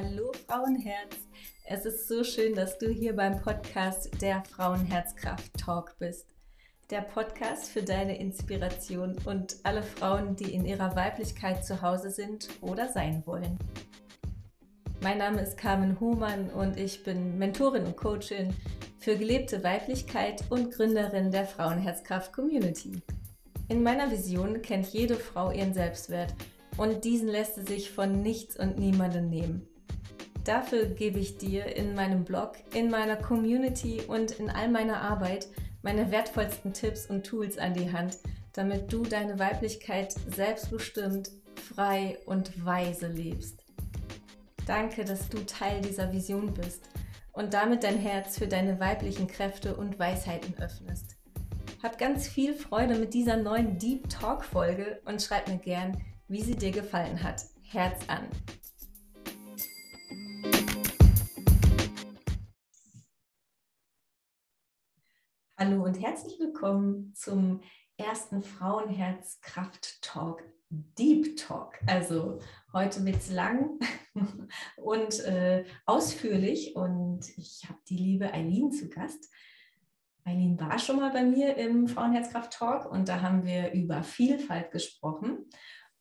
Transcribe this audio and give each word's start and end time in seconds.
Hallo 0.00 0.30
Frauenherz. 0.46 1.16
Es 1.64 1.84
ist 1.84 2.06
so 2.06 2.22
schön, 2.22 2.54
dass 2.54 2.78
du 2.78 2.88
hier 2.88 3.16
beim 3.16 3.40
Podcast 3.40 4.08
der 4.22 4.44
Frauenherzkraft 4.44 5.52
Talk 5.54 5.96
bist. 5.98 6.36
Der 6.88 7.00
Podcast 7.00 7.68
für 7.68 7.82
deine 7.82 8.16
Inspiration 8.16 9.16
und 9.24 9.56
alle 9.64 9.82
Frauen, 9.82 10.36
die 10.36 10.54
in 10.54 10.64
ihrer 10.64 10.94
Weiblichkeit 10.94 11.64
zu 11.64 11.82
Hause 11.82 12.12
sind 12.12 12.48
oder 12.60 12.88
sein 12.88 13.24
wollen. 13.26 13.58
Mein 15.02 15.18
Name 15.18 15.42
ist 15.42 15.58
Carmen 15.58 15.98
Humann 15.98 16.50
und 16.50 16.76
ich 16.76 17.02
bin 17.02 17.36
Mentorin 17.36 17.84
und 17.84 17.96
Coachin 17.96 18.54
für 19.00 19.16
gelebte 19.16 19.64
Weiblichkeit 19.64 20.44
und 20.48 20.70
Gründerin 20.70 21.32
der 21.32 21.44
Frauenherzkraft 21.44 22.32
Community. 22.32 23.02
In 23.68 23.82
meiner 23.82 24.12
Vision 24.12 24.62
kennt 24.62 24.86
jede 24.86 25.16
Frau 25.16 25.50
ihren 25.50 25.74
Selbstwert 25.74 26.34
und 26.76 27.04
diesen 27.04 27.26
lässt 27.26 27.56
sie 27.56 27.64
sich 27.64 27.90
von 27.90 28.22
nichts 28.22 28.56
und 28.56 28.78
niemandem 28.78 29.28
nehmen. 29.28 29.68
Dafür 30.48 30.86
gebe 30.86 31.18
ich 31.18 31.36
dir 31.36 31.76
in 31.76 31.94
meinem 31.94 32.24
Blog, 32.24 32.52
in 32.72 32.90
meiner 32.90 33.16
Community 33.16 34.00
und 34.08 34.30
in 34.30 34.48
all 34.48 34.70
meiner 34.70 35.02
Arbeit 35.02 35.46
meine 35.82 36.10
wertvollsten 36.10 36.72
Tipps 36.72 37.04
und 37.04 37.26
Tools 37.26 37.58
an 37.58 37.74
die 37.74 37.92
Hand, 37.92 38.16
damit 38.54 38.90
du 38.90 39.02
deine 39.02 39.38
Weiblichkeit 39.38 40.14
selbstbestimmt, 40.34 41.28
frei 41.54 42.16
und 42.24 42.64
weise 42.64 43.08
lebst. 43.08 43.62
Danke, 44.66 45.04
dass 45.04 45.28
du 45.28 45.44
Teil 45.44 45.82
dieser 45.82 46.14
Vision 46.14 46.54
bist 46.54 46.82
und 47.32 47.52
damit 47.52 47.84
dein 47.84 47.98
Herz 47.98 48.38
für 48.38 48.48
deine 48.48 48.80
weiblichen 48.80 49.26
Kräfte 49.26 49.76
und 49.76 49.98
Weisheiten 49.98 50.54
öffnest. 50.62 51.18
Hab 51.82 51.98
ganz 51.98 52.26
viel 52.26 52.54
Freude 52.54 52.94
mit 52.94 53.12
dieser 53.12 53.36
neuen 53.36 53.78
Deep 53.78 54.08
Talk 54.08 54.46
Folge 54.46 55.02
und 55.04 55.20
schreib 55.20 55.46
mir 55.46 55.58
gern, 55.58 56.02
wie 56.26 56.40
sie 56.40 56.56
dir 56.56 56.70
gefallen 56.70 57.22
hat. 57.22 57.42
Herz 57.64 58.00
an! 58.06 58.28
Hallo 65.60 65.82
und 65.82 66.00
herzlich 66.00 66.38
willkommen 66.38 67.12
zum 67.16 67.62
ersten 67.96 68.44
Frauenherz-Kraft-Talk, 68.44 70.44
Deep 70.70 71.36
Talk. 71.36 71.80
Also 71.84 72.38
heute 72.72 73.00
es 73.10 73.28
lang 73.28 73.76
und 74.76 75.18
äh, 75.24 75.64
ausführlich 75.84 76.76
und 76.76 77.36
ich 77.36 77.64
habe 77.68 77.80
die 77.88 77.96
liebe 77.96 78.32
Eileen 78.32 78.70
zu 78.70 78.88
Gast. 78.88 79.32
Eileen 80.24 80.60
war 80.60 80.78
schon 80.78 81.00
mal 81.00 81.10
bei 81.10 81.24
mir 81.24 81.56
im 81.56 81.88
Frauenherzkraft-Talk 81.88 82.88
und 82.88 83.08
da 83.08 83.20
haben 83.20 83.44
wir 83.44 83.72
über 83.72 84.04
Vielfalt 84.04 84.70
gesprochen. 84.70 85.50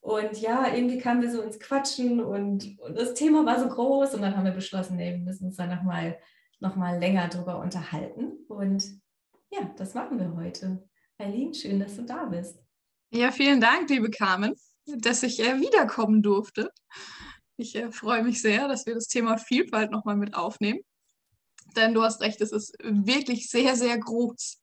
Und 0.01 0.39
ja, 0.39 0.71
irgendwie 0.71 0.99
kamen 0.99 1.23
wir 1.23 1.31
so 1.31 1.41
ins 1.41 1.59
Quatschen 1.59 2.23
und, 2.23 2.79
und, 2.79 2.95
das 2.95 3.15
Thema 3.15 3.43
war 3.43 3.59
so 3.59 3.67
groß 3.67 4.13
und 4.13 4.21
dann 4.21 4.37
haben 4.37 4.45
wir 4.45 4.51
beschlossen, 4.51 4.97
nee, 4.97 5.13
wir 5.13 5.17
müssen 5.17 5.47
uns 5.47 5.55
da 5.55 5.65
nochmal 5.65 6.19
noch 6.59 6.75
mal 6.75 6.99
länger 6.99 7.27
drüber 7.27 7.59
unterhalten. 7.59 8.33
Und 8.47 9.01
ja, 9.51 9.73
das 9.77 9.93
machen 9.93 10.19
wir 10.19 10.35
heute. 10.35 10.87
Eileen, 11.17 11.53
schön, 11.53 11.79
dass 11.79 11.95
du 11.95 12.03
da 12.03 12.25
bist. 12.25 12.59
Ja, 13.11 13.31
vielen 13.31 13.61
Dank, 13.61 13.89
liebe 13.89 14.09
Carmen, 14.09 14.53
dass 14.85 15.23
ich 15.23 15.39
äh, 15.39 15.59
wiederkommen 15.59 16.21
durfte. 16.21 16.71
Ich 17.55 17.75
äh, 17.75 17.91
freue 17.91 18.23
mich 18.23 18.41
sehr, 18.41 18.67
dass 18.67 18.85
wir 18.85 18.93
das 18.93 19.07
Thema 19.07 19.37
Vielfalt 19.37 19.91
nochmal 19.91 20.15
mit 20.15 20.35
aufnehmen. 20.35 20.81
Denn 21.75 21.93
du 21.93 22.03
hast 22.03 22.21
recht, 22.21 22.41
es 22.41 22.51
ist 22.51 22.75
wirklich 22.81 23.49
sehr, 23.49 23.75
sehr 23.75 23.97
groß. 23.97 24.61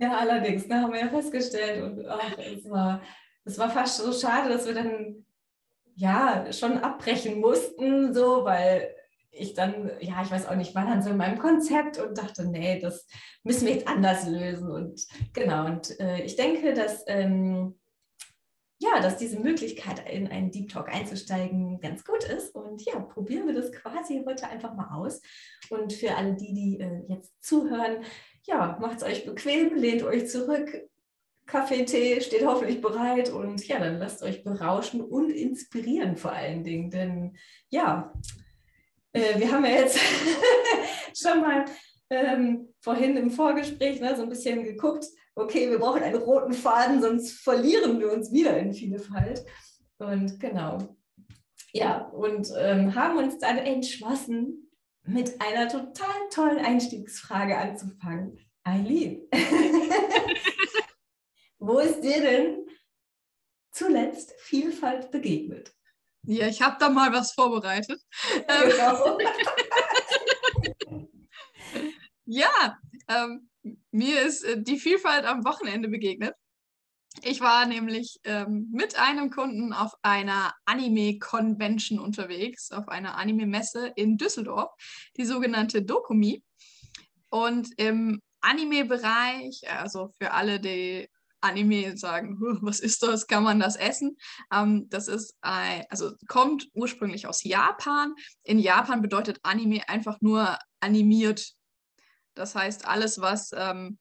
ja, 0.00 0.16
allerdings, 0.18 0.68
da 0.68 0.82
haben 0.82 0.92
wir 0.92 1.00
ja 1.00 1.08
festgestellt 1.08 1.82
und 1.82 2.06
ach, 2.06 2.38
es 2.38 2.68
war 2.68 3.02
es 3.44 3.58
war 3.58 3.70
fast 3.70 3.98
so 3.98 4.12
schade, 4.12 4.50
dass 4.50 4.66
wir 4.66 4.74
dann 4.74 5.24
ja 5.94 6.52
schon 6.52 6.78
abbrechen 6.78 7.40
mussten, 7.40 8.14
so, 8.14 8.44
weil 8.44 8.94
ich 9.32 9.54
dann, 9.54 9.90
ja, 10.00 10.22
ich 10.22 10.30
weiß 10.30 10.46
auch 10.46 10.56
nicht, 10.56 10.74
war 10.74 10.84
dann 10.84 11.02
so 11.02 11.10
in 11.10 11.16
meinem 11.16 11.38
Konzept 11.38 11.98
und 11.98 12.18
dachte, 12.18 12.44
nee, 12.46 12.78
das 12.80 13.06
müssen 13.44 13.66
wir 13.66 13.74
jetzt 13.74 13.88
anders 13.88 14.26
lösen. 14.26 14.70
Und 14.70 15.06
genau, 15.32 15.66
und 15.66 15.98
äh, 16.00 16.22
ich 16.22 16.36
denke, 16.36 16.74
dass, 16.74 17.04
ähm, 17.06 17.78
ja, 18.78 19.00
dass 19.00 19.18
diese 19.18 19.38
Möglichkeit, 19.38 20.08
in 20.10 20.28
einen 20.28 20.50
Deep 20.50 20.70
Talk 20.70 20.92
einzusteigen, 20.92 21.80
ganz 21.80 22.04
gut 22.04 22.24
ist. 22.24 22.54
Und 22.54 22.84
ja, 22.84 22.98
probieren 22.98 23.46
wir 23.46 23.54
das 23.54 23.72
quasi 23.72 24.22
heute 24.26 24.48
einfach 24.48 24.74
mal 24.74 24.96
aus. 24.96 25.20
Und 25.68 25.92
für 25.92 26.16
alle 26.16 26.34
die, 26.34 26.54
die 26.54 26.80
äh, 26.80 27.02
jetzt 27.08 27.32
zuhören, 27.42 28.04
ja, 28.46 28.78
macht 28.80 28.98
es 28.98 29.02
euch 29.04 29.26
bequem, 29.26 29.74
lehnt 29.76 30.02
euch 30.02 30.28
zurück, 30.28 30.88
Kaffee, 31.50 31.84
Tee 31.84 32.20
steht 32.20 32.46
hoffentlich 32.46 32.80
bereit 32.80 33.28
und 33.28 33.66
ja, 33.66 33.80
dann 33.80 33.98
lasst 33.98 34.22
euch 34.22 34.44
berauschen 34.44 35.00
und 35.00 35.30
inspirieren 35.30 36.16
vor 36.16 36.32
allen 36.32 36.62
Dingen. 36.62 36.90
Denn 36.90 37.36
ja, 37.70 38.12
äh, 39.12 39.38
wir 39.38 39.50
haben 39.50 39.64
ja 39.64 39.72
jetzt 39.72 39.98
schon 41.14 41.40
mal 41.40 41.64
ähm, 42.10 42.72
vorhin 42.80 43.16
im 43.16 43.30
Vorgespräch 43.30 44.00
ne, 44.00 44.16
so 44.16 44.22
ein 44.22 44.28
bisschen 44.28 44.64
geguckt, 44.64 45.06
okay, 45.34 45.70
wir 45.70 45.78
brauchen 45.78 46.02
einen 46.02 46.20
roten 46.20 46.52
Faden, 46.52 47.00
sonst 47.00 47.32
verlieren 47.32 48.00
wir 48.00 48.12
uns 48.12 48.32
wieder 48.32 48.58
in 48.58 48.72
Vielfalt. 48.72 49.44
Und 49.98 50.40
genau. 50.40 50.96
Ja, 51.72 52.06
und 52.08 52.50
ähm, 52.58 52.94
haben 52.94 53.18
uns 53.18 53.38
dann 53.38 53.58
entschlossen, 53.58 54.70
mit 55.04 55.40
einer 55.40 55.68
total 55.68 56.14
tollen 56.30 56.58
Einstiegsfrage 56.58 57.56
anzufangen. 57.56 58.38
Eileen. 58.64 59.22
Wo 61.58 61.78
ist 61.78 62.02
dir 62.02 62.20
denn 62.20 62.66
zuletzt 63.72 64.34
Vielfalt 64.38 65.10
begegnet? 65.10 65.72
Ja, 66.22 66.46
ich 66.46 66.60
habe 66.62 66.76
da 66.78 66.90
mal 66.90 67.12
was 67.12 67.32
vorbereitet. 67.32 68.00
Genau. 68.46 69.18
ja, 72.26 72.78
ähm, 73.08 73.48
mir 73.90 74.22
ist 74.22 74.44
äh, 74.44 74.62
die 74.62 74.78
Vielfalt 74.78 75.24
am 75.24 75.44
Wochenende 75.44 75.88
begegnet. 75.88 76.34
Ich 77.22 77.40
war 77.40 77.66
nämlich 77.66 78.20
ähm, 78.24 78.68
mit 78.72 78.98
einem 78.98 79.30
Kunden 79.30 79.72
auf 79.72 79.92
einer 80.02 80.54
Anime-Convention 80.64 81.98
unterwegs, 81.98 82.70
auf 82.70 82.88
einer 82.88 83.16
Anime-Messe 83.16 83.92
in 83.96 84.16
Düsseldorf, 84.16 84.70
die 85.16 85.24
sogenannte 85.24 85.82
Dokumi. 85.82 86.44
Und 87.30 87.68
im 87.78 88.20
Anime-Bereich, 88.40 89.62
also 89.68 90.12
für 90.20 90.32
alle, 90.32 90.60
die 90.60 91.08
Anime 91.40 91.96
sagen, 91.96 92.38
was 92.62 92.80
ist 92.80 93.02
das? 93.02 93.26
Kann 93.26 93.42
man 93.42 93.60
das 93.60 93.76
essen? 93.76 94.16
Ähm, 94.52 94.88
das 94.88 95.08
ist 95.08 95.36
ein, 95.40 95.84
also 95.90 96.12
kommt 96.28 96.68
ursprünglich 96.74 97.26
aus 97.26 97.44
Japan. 97.44 98.14
In 98.42 98.58
Japan 98.58 99.02
bedeutet 99.02 99.40
Anime 99.42 99.88
einfach 99.88 100.20
nur 100.20 100.58
animiert. 100.80 101.52
Das 102.34 102.54
heißt, 102.54 102.86
alles, 102.86 103.20
was 103.20 103.50
ähm, 103.54 103.98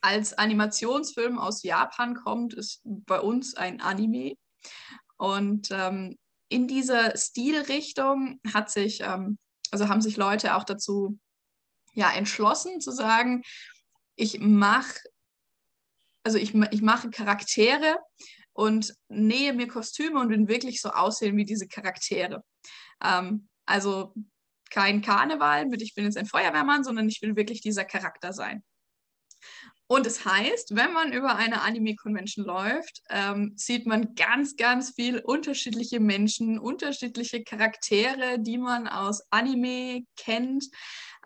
als 0.00 0.34
Animationsfilm 0.34 1.38
aus 1.38 1.62
Japan 1.62 2.14
kommt, 2.14 2.54
ist 2.54 2.80
bei 2.84 3.20
uns 3.20 3.54
ein 3.54 3.80
Anime. 3.80 4.34
Und 5.16 5.68
ähm, 5.70 6.16
in 6.48 6.68
dieser 6.68 7.16
Stilrichtung 7.16 8.40
hat 8.52 8.70
sich, 8.70 9.00
ähm, 9.00 9.38
also 9.70 9.88
haben 9.88 10.00
sich 10.00 10.16
Leute 10.16 10.56
auch 10.56 10.64
dazu 10.64 11.18
ja, 11.94 12.12
entschlossen 12.12 12.80
zu 12.80 12.92
sagen, 12.92 13.42
ich 14.14 14.40
mache 14.40 14.98
also 16.28 16.36
ich, 16.36 16.52
ich 16.72 16.82
mache 16.82 17.08
Charaktere 17.08 17.96
und 18.52 18.92
nähe 19.08 19.54
mir 19.54 19.66
Kostüme 19.66 20.20
und 20.20 20.28
will 20.28 20.46
wirklich 20.46 20.82
so 20.82 20.90
aussehen 20.90 21.38
wie 21.38 21.46
diese 21.46 21.66
Charaktere. 21.66 22.44
Ähm, 23.02 23.48
also 23.64 24.12
kein 24.70 25.00
Karneval 25.00 25.64
mit 25.64 25.80
ich 25.80 25.94
bin 25.94 26.04
jetzt 26.04 26.18
ein 26.18 26.26
Feuerwehrmann, 26.26 26.84
sondern 26.84 27.08
ich 27.08 27.22
will 27.22 27.34
wirklich 27.34 27.62
dieser 27.62 27.86
Charakter 27.86 28.34
sein. 28.34 28.62
Und 29.86 30.06
es 30.06 30.26
heißt, 30.26 30.76
wenn 30.76 30.92
man 30.92 31.14
über 31.14 31.36
eine 31.36 31.62
Anime-Convention 31.62 32.44
läuft, 32.44 33.00
ähm, 33.08 33.54
sieht 33.56 33.86
man 33.86 34.14
ganz, 34.14 34.56
ganz 34.56 34.90
viel 34.90 35.20
unterschiedliche 35.20 35.98
Menschen, 35.98 36.58
unterschiedliche 36.58 37.42
Charaktere, 37.42 38.38
die 38.38 38.58
man 38.58 38.86
aus 38.86 39.22
Anime 39.30 40.02
kennt. 40.14 40.66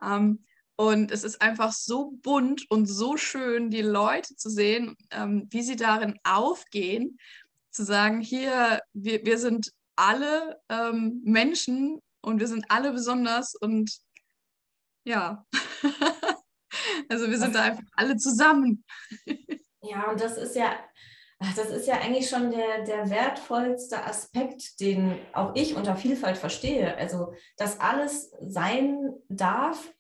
Ähm, 0.01 0.45
und 0.83 1.13
es 1.13 1.23
ist 1.23 1.41
einfach 1.41 1.73
so 1.73 2.11
bunt 2.23 2.69
und 2.69 2.87
so 2.87 3.17
schön, 3.17 3.71
die 3.71 3.83
Leute 3.83 4.35
zu 4.35 4.51
sehen, 4.51 4.97
ähm, 5.13 5.47
wie 5.49 5.63
sie 5.63 5.77
darin 5.77 6.19
aufgehen, 6.25 7.21
zu 7.71 7.85
sagen, 7.85 8.21
hier, 8.21 8.81
wir, 8.93 9.25
wir 9.25 9.39
sind 9.39 9.71
alle 9.95 10.61
ähm, 10.69 11.21
Menschen 11.23 12.01
und 12.21 12.41
wir 12.41 12.49
sind 12.49 12.65
alle 12.69 12.91
besonders 12.91 13.55
und 13.55 13.97
ja, 15.05 15.47
also 17.09 17.31
wir 17.31 17.39
sind 17.39 17.55
da 17.55 17.63
einfach 17.63 17.85
alle 17.93 18.17
zusammen. 18.17 18.85
ja, 19.83 20.11
und 20.11 20.21
das 20.21 20.37
ist 20.37 20.57
ja, 20.57 20.77
das 21.39 21.71
ist 21.71 21.87
ja 21.87 22.01
eigentlich 22.01 22.29
schon 22.29 22.51
der, 22.51 22.83
der 22.83 23.09
wertvollste 23.09 24.03
Aspekt, 24.05 24.81
den 24.81 25.17
auch 25.33 25.55
ich 25.55 25.77
unter 25.77 25.95
Vielfalt 25.95 26.39
verstehe. 26.39 26.97
Also, 26.97 27.35
dass 27.57 27.79
alles 27.79 28.33
sein 28.41 29.13
darf, 29.29 29.93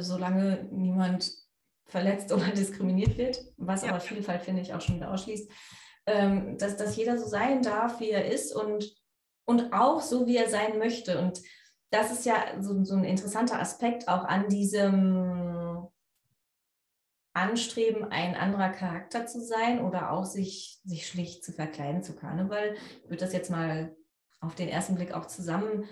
solange 0.00 0.68
niemand 0.70 1.32
verletzt 1.86 2.32
oder 2.32 2.46
diskriminiert 2.56 3.16
wird, 3.16 3.44
was 3.56 3.82
ja. 3.82 3.90
aber 3.90 4.00
Vielfalt, 4.00 4.42
finde 4.42 4.62
ich, 4.62 4.74
auch 4.74 4.80
schon 4.80 4.96
wieder 4.96 5.10
ausschließt, 5.12 5.50
ähm, 6.06 6.58
dass, 6.58 6.76
dass 6.76 6.96
jeder 6.96 7.18
so 7.18 7.26
sein 7.26 7.62
darf, 7.62 8.00
wie 8.00 8.10
er 8.10 8.30
ist 8.30 8.54
und 8.54 8.96
und 9.46 9.72
auch 9.72 10.02
so, 10.02 10.26
wie 10.26 10.36
er 10.36 10.50
sein 10.50 10.78
möchte. 10.78 11.18
Und 11.18 11.40
das 11.90 12.12
ist 12.12 12.26
ja 12.26 12.36
so, 12.60 12.84
so 12.84 12.96
ein 12.96 13.04
interessanter 13.04 13.60
Aspekt 13.60 14.08
auch 14.08 14.24
an 14.24 14.48
diesem 14.48 15.86
Anstreben, 17.32 18.04
ein 18.04 18.34
anderer 18.34 18.70
Charakter 18.70 19.26
zu 19.26 19.40
sein 19.40 19.80
oder 19.84 20.10
auch 20.10 20.24
sich, 20.24 20.80
sich 20.84 21.06
schlicht 21.06 21.44
zu 21.44 21.52
verkleiden 21.52 22.02
zu 22.02 22.16
Karneval. 22.16 22.74
Ich 23.04 23.10
würde 23.10 23.24
das 23.24 23.32
jetzt 23.32 23.50
mal 23.50 23.94
auf 24.40 24.54
den 24.54 24.68
ersten 24.68 24.96
Blick 24.96 25.12
auch 25.12 25.26
zusammensetzen, 25.26 25.86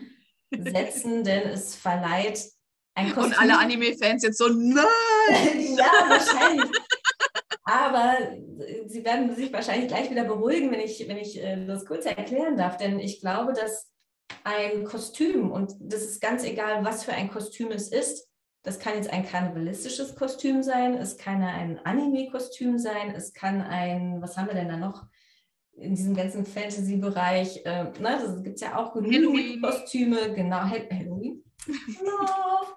denn 1.24 1.48
es 1.48 1.74
verleiht. 1.76 2.50
Und 2.96 3.40
alle 3.40 3.58
Anime-Fans 3.58 4.22
jetzt 4.22 4.38
so, 4.38 4.48
nein! 4.48 4.84
ja, 5.76 5.90
wahrscheinlich. 6.08 6.70
Aber 7.64 8.16
sie 8.86 9.04
werden 9.04 9.34
sich 9.34 9.52
wahrscheinlich 9.52 9.88
gleich 9.88 10.10
wieder 10.10 10.24
beruhigen, 10.24 10.70
wenn 10.70 10.80
ich, 10.80 11.08
wenn 11.08 11.16
ich 11.16 11.42
äh, 11.42 11.64
das 11.66 11.86
kurz 11.86 12.04
erklären 12.04 12.56
darf. 12.56 12.76
Denn 12.76 12.98
ich 12.98 13.20
glaube, 13.20 13.52
dass 13.52 13.90
ein 14.44 14.84
Kostüm, 14.84 15.50
und 15.50 15.72
das 15.80 16.02
ist 16.02 16.20
ganz 16.20 16.44
egal, 16.44 16.84
was 16.84 17.04
für 17.04 17.12
ein 17.12 17.30
Kostüm 17.30 17.70
es 17.70 17.88
ist, 17.88 18.28
das 18.62 18.78
kann 18.78 18.94
jetzt 18.94 19.12
ein 19.12 19.26
karnevalistisches 19.26 20.14
Kostüm 20.14 20.62
sein, 20.62 20.94
es 20.94 21.18
kann 21.18 21.42
ein 21.42 21.78
Anime-Kostüm 21.84 22.78
sein, 22.78 23.14
es 23.14 23.32
kann 23.32 23.60
ein, 23.60 24.22
was 24.22 24.36
haben 24.36 24.48
wir 24.48 24.54
denn 24.54 24.68
da 24.68 24.76
noch 24.76 25.04
in 25.72 25.94
diesem 25.94 26.14
ganzen 26.14 26.46
Fantasy-Bereich? 26.46 27.64
Äh, 27.64 27.84
ne, 27.84 28.18
das 28.22 28.42
gibt 28.42 28.56
es 28.56 28.62
ja 28.62 28.76
auch 28.76 28.94
genug 28.94 29.62
Kostüme, 29.62 30.32
genau, 30.34 30.60
Halloween. 30.60 31.44
äh, 31.68 32.73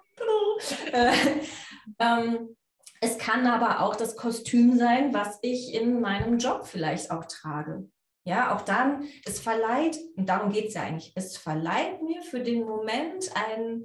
ähm, 1.98 2.56
es 3.00 3.18
kann 3.18 3.46
aber 3.46 3.80
auch 3.80 3.96
das 3.96 4.16
Kostüm 4.16 4.76
sein, 4.76 5.14
was 5.14 5.38
ich 5.42 5.74
in 5.74 6.00
meinem 6.00 6.38
Job 6.38 6.66
vielleicht 6.66 7.10
auch 7.10 7.24
trage. 7.26 7.88
Ja, 8.24 8.54
auch 8.54 8.62
dann, 8.62 9.04
es 9.24 9.40
verleiht, 9.40 9.98
und 10.16 10.28
darum 10.28 10.52
geht 10.52 10.68
es 10.68 10.74
ja 10.74 10.82
eigentlich, 10.82 11.12
es 11.14 11.36
verleiht 11.36 12.02
mir 12.02 12.22
für 12.22 12.40
den 12.40 12.64
Moment 12.64 13.30
ein 13.34 13.84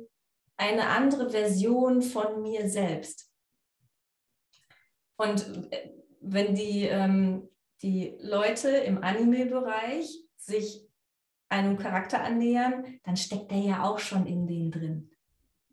eine 0.57 0.87
andere 0.87 1.29
Version 1.29 2.01
von 2.01 2.41
mir 2.41 2.69
selbst. 2.69 3.31
Und 5.17 5.71
äh, 5.71 5.89
wenn 6.21 6.55
die, 6.55 6.83
ähm, 6.83 7.49
die 7.81 8.17
Leute 8.19 8.69
im 8.69 9.03
Anime-Bereich 9.03 10.07
sich 10.37 10.87
einem 11.49 11.77
Charakter 11.77 12.23
annähern, 12.23 12.99
dann 13.03 13.17
steckt 13.17 13.51
der 13.51 13.59
ja 13.59 13.83
auch 13.83 13.99
schon 13.99 14.25
in 14.25 14.47
denen 14.47 14.71
drin. 14.71 15.11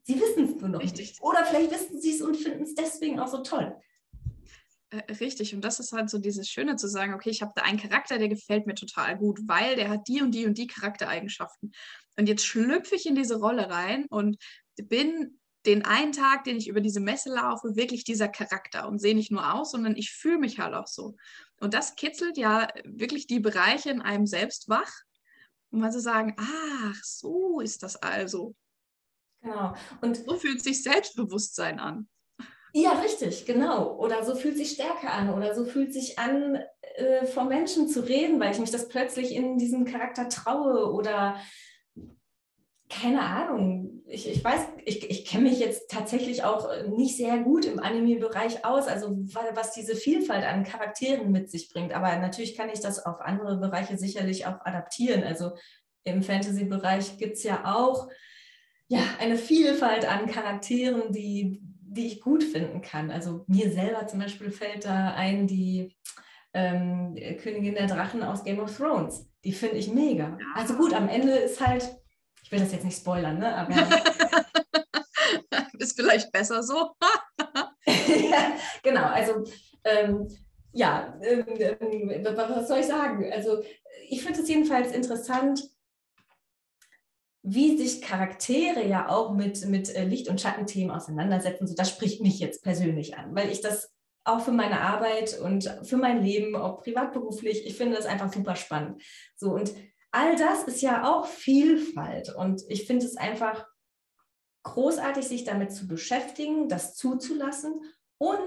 Sie 0.02 0.20
wissen 0.20 0.44
es 0.44 0.60
nur 0.60 0.68
noch 0.68 0.80
Richtig. 0.80 1.10
nicht. 1.10 1.22
Oder 1.22 1.44
vielleicht 1.44 1.70
wissen 1.70 2.00
sie 2.00 2.14
es 2.14 2.22
und 2.22 2.36
finden 2.36 2.62
es 2.62 2.74
deswegen 2.74 3.20
auch 3.20 3.28
so 3.28 3.42
toll. 3.42 3.76
Äh, 4.90 5.12
richtig, 5.14 5.54
und 5.54 5.62
das 5.62 5.78
ist 5.78 5.92
halt 5.92 6.10
so 6.10 6.18
dieses 6.18 6.48
Schöne 6.48 6.76
zu 6.76 6.88
sagen, 6.88 7.14
okay, 7.14 7.30
ich 7.30 7.42
habe 7.42 7.52
da 7.54 7.62
einen 7.62 7.78
Charakter, 7.78 8.18
der 8.18 8.28
gefällt 8.28 8.66
mir 8.66 8.74
total 8.74 9.16
gut, 9.16 9.40
weil 9.46 9.76
der 9.76 9.88
hat 9.88 10.08
die 10.08 10.20
und 10.22 10.32
die 10.32 10.46
und 10.46 10.58
die 10.58 10.66
Charaktereigenschaften. 10.66 11.72
Und 12.18 12.28
jetzt 12.28 12.44
schlüpfe 12.44 12.96
ich 12.96 13.06
in 13.06 13.14
diese 13.14 13.38
Rolle 13.38 13.70
rein 13.70 14.06
und 14.10 14.36
bin 14.76 15.38
den 15.66 15.84
einen 15.84 16.12
Tag, 16.12 16.44
den 16.44 16.56
ich 16.56 16.68
über 16.68 16.80
diese 16.80 17.00
Messe 17.00 17.30
laufe, 17.30 17.76
wirklich 17.76 18.04
dieser 18.04 18.28
Charakter 18.28 18.88
und 18.88 18.98
sehe 18.98 19.14
nicht 19.14 19.30
nur 19.30 19.54
aus, 19.54 19.72
sondern 19.72 19.94
ich 19.94 20.10
fühle 20.10 20.38
mich 20.38 20.58
halt 20.58 20.74
auch 20.74 20.86
so. 20.86 21.16
Und 21.60 21.74
das 21.74 21.96
kitzelt 21.96 22.38
ja 22.38 22.68
wirklich 22.84 23.26
die 23.26 23.40
Bereiche 23.40 23.90
in 23.90 24.00
einem 24.00 24.26
selbst 24.26 24.68
wach, 24.68 24.90
um 25.70 25.80
mal 25.80 25.92
zu 25.92 26.00
sagen, 26.00 26.34
ach, 26.38 27.00
so 27.04 27.60
ist 27.60 27.82
das 27.82 27.96
also. 27.96 28.54
Genau. 29.42 29.74
Und 30.00 30.24
so 30.24 30.36
fühlt 30.36 30.62
sich 30.62 30.82
Selbstbewusstsein 30.82 31.78
an. 31.78 32.08
Ja, 32.72 32.92
richtig, 33.00 33.46
genau. 33.46 33.96
Oder 33.96 34.24
so 34.24 34.34
fühlt 34.36 34.56
sich 34.56 34.72
Stärke 34.72 35.10
an 35.10 35.30
oder 35.34 35.54
so 35.54 35.64
fühlt 35.64 35.92
sich 35.92 36.18
an, 36.18 36.60
äh, 36.94 37.26
vor 37.26 37.44
Menschen 37.44 37.88
zu 37.88 38.00
reden, 38.00 38.38
weil 38.38 38.52
ich 38.52 38.60
mich 38.60 38.70
das 38.70 38.88
plötzlich 38.88 39.34
in 39.34 39.58
diesem 39.58 39.84
Charakter 39.84 40.28
traue 40.28 40.92
oder 40.92 41.36
keine 42.90 43.22
Ahnung, 43.22 44.02
ich, 44.06 44.28
ich 44.28 44.42
weiß, 44.42 44.60
ich, 44.84 45.08
ich 45.08 45.24
kenne 45.24 45.44
mich 45.44 45.60
jetzt 45.60 45.88
tatsächlich 45.90 46.42
auch 46.42 46.68
nicht 46.88 47.16
sehr 47.16 47.38
gut 47.38 47.64
im 47.64 47.78
Anime-Bereich 47.78 48.64
aus, 48.64 48.88
also 48.88 49.16
was 49.54 49.72
diese 49.72 49.94
Vielfalt 49.94 50.44
an 50.44 50.64
Charakteren 50.64 51.30
mit 51.30 51.50
sich 51.50 51.68
bringt. 51.72 51.92
Aber 51.92 52.16
natürlich 52.16 52.56
kann 52.56 52.68
ich 52.68 52.80
das 52.80 53.06
auf 53.06 53.20
andere 53.20 53.58
Bereiche 53.58 53.96
sicherlich 53.96 54.46
auch 54.46 54.60
adaptieren. 54.64 55.22
Also 55.22 55.52
im 56.02 56.22
Fantasy-Bereich 56.24 57.16
gibt 57.16 57.34
es 57.34 57.44
ja 57.44 57.76
auch 57.76 58.08
ja, 58.90 59.00
eine 59.18 59.36
Vielfalt 59.36 60.06
an 60.06 60.26
Charakteren, 60.26 61.12
die, 61.12 61.60
die 61.62 62.08
ich 62.08 62.20
gut 62.20 62.44
finden 62.44 62.82
kann. 62.82 63.10
Also 63.10 63.44
mir 63.46 63.70
selber 63.70 64.06
zum 64.06 64.20
Beispiel 64.20 64.50
fällt 64.50 64.84
da 64.84 65.14
ein 65.14 65.46
die 65.46 65.96
ähm, 66.52 67.16
Königin 67.42 67.74
der 67.74 67.86
Drachen 67.86 68.22
aus 68.22 68.44
Game 68.44 68.58
of 68.58 68.76
Thrones. 68.76 69.26
Die 69.44 69.52
finde 69.52 69.76
ich 69.76 69.92
mega. 69.92 70.36
Also 70.54 70.74
gut, 70.74 70.92
am 70.92 71.08
Ende 71.08 71.32
ist 71.32 71.64
halt 71.64 72.00
ich 72.50 72.52
will 72.52 72.64
das 72.64 72.72
jetzt 72.72 72.84
nicht 72.84 72.98
spoilern, 72.98 73.38
ne? 73.38 73.54
aber. 73.54 73.72
ist 75.78 75.94
vielleicht 75.94 76.32
besser 76.32 76.64
so. 76.64 76.90
ja, 77.86 78.56
genau, 78.82 79.04
also 79.04 79.44
ähm, 79.84 80.26
ja, 80.72 81.16
ähm, 81.22 81.46
was 81.46 82.66
soll 82.66 82.80
ich 82.80 82.86
sagen? 82.86 83.32
Also 83.32 83.62
ich 84.08 84.24
finde 84.24 84.40
es 84.40 84.48
jedenfalls 84.48 84.90
interessant, 84.90 85.62
wie 87.42 87.76
sich 87.76 88.02
Charaktere 88.02 88.86
ja 88.86 89.08
auch 89.08 89.32
mit, 89.32 89.64
mit 89.66 89.94
äh, 89.94 90.04
Licht- 90.04 90.28
und 90.28 90.40
Schattenthemen 90.40 90.94
auseinandersetzen. 90.94 91.66
So, 91.66 91.74
das 91.74 91.88
spricht 91.88 92.20
mich 92.20 92.38
jetzt 92.38 92.62
persönlich 92.62 93.16
an, 93.16 93.34
weil 93.34 93.50
ich 93.50 93.60
das 93.60 93.94
auch 94.24 94.40
für 94.40 94.52
meine 94.52 94.80
Arbeit 94.80 95.38
und 95.38 95.64
für 95.82 95.96
mein 95.96 96.22
Leben, 96.22 96.54
auch 96.54 96.82
privatberuflich, 96.82 97.66
ich 97.66 97.76
finde 97.76 97.96
das 97.96 98.06
einfach 98.06 98.32
super 98.32 98.54
spannend. 98.54 99.02
So, 99.36 99.52
und 99.52 99.72
all 100.10 100.36
das 100.36 100.64
ist 100.64 100.82
ja 100.82 101.10
auch 101.10 101.26
Vielfalt. 101.26 102.34
Und 102.34 102.62
ich 102.68 102.86
finde 102.86 103.06
es 103.06 103.16
einfach 103.16 103.66
großartig, 104.64 105.26
sich 105.26 105.44
damit 105.44 105.72
zu 105.72 105.88
beschäftigen, 105.88 106.68
das 106.68 106.94
zuzulassen. 106.96 107.80
Und 108.18 108.38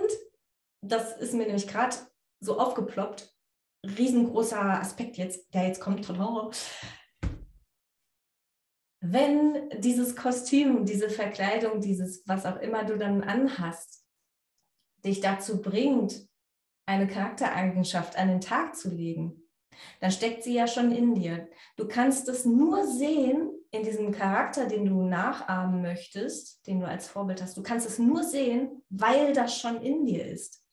das 0.82 1.18
ist 1.18 1.34
mir 1.34 1.46
nämlich 1.46 1.68
gerade 1.68 1.96
so 2.40 2.60
aufgeploppt, 2.60 3.34
riesengroßer 3.84 4.62
Aspekt 4.62 5.18
jetzt, 5.18 5.54
der 5.54 5.68
jetzt 5.68 5.82
kommt. 5.82 6.08
Wenn 9.06 9.70
dieses 9.82 10.16
Kostüm, 10.16 10.86
diese 10.86 11.10
Verkleidung, 11.10 11.82
dieses 11.82 12.26
was 12.26 12.46
auch 12.46 12.62
immer 12.62 12.86
du 12.86 12.98
dann 12.98 13.22
anhast, 13.22 14.02
dich 15.04 15.20
dazu 15.20 15.62
bringt, 15.62 16.26
eine 16.86 17.06
Charaktereigenschaft 17.08 18.16
an 18.16 18.30
den 18.30 18.40
Tag 18.40 18.78
zu 18.78 18.90
legen, 18.90 19.42
dann 20.00 20.10
steckt 20.10 20.44
sie 20.44 20.54
ja 20.54 20.68
schon 20.68 20.94
in 20.94 21.16
dir. 21.16 21.50
Du 21.76 21.86
kannst 21.86 22.30
es 22.30 22.46
nur 22.46 22.88
sehen 22.88 23.52
in 23.72 23.84
diesem 23.84 24.14
Charakter, 24.14 24.68
den 24.68 24.86
du 24.86 25.02
nachahmen 25.02 25.82
möchtest, 25.82 26.66
den 26.66 26.80
du 26.80 26.88
als 26.88 27.10
Vorbild 27.10 27.42
hast. 27.42 27.58
Du 27.58 27.64
kannst 27.64 27.86
es 27.86 28.00
nur 28.00 28.24
sehen, 28.24 28.86
weil 28.88 29.34
das 29.34 29.60
schon 29.60 29.82
in 29.82 30.06
dir 30.06 30.26
ist. 30.26 30.64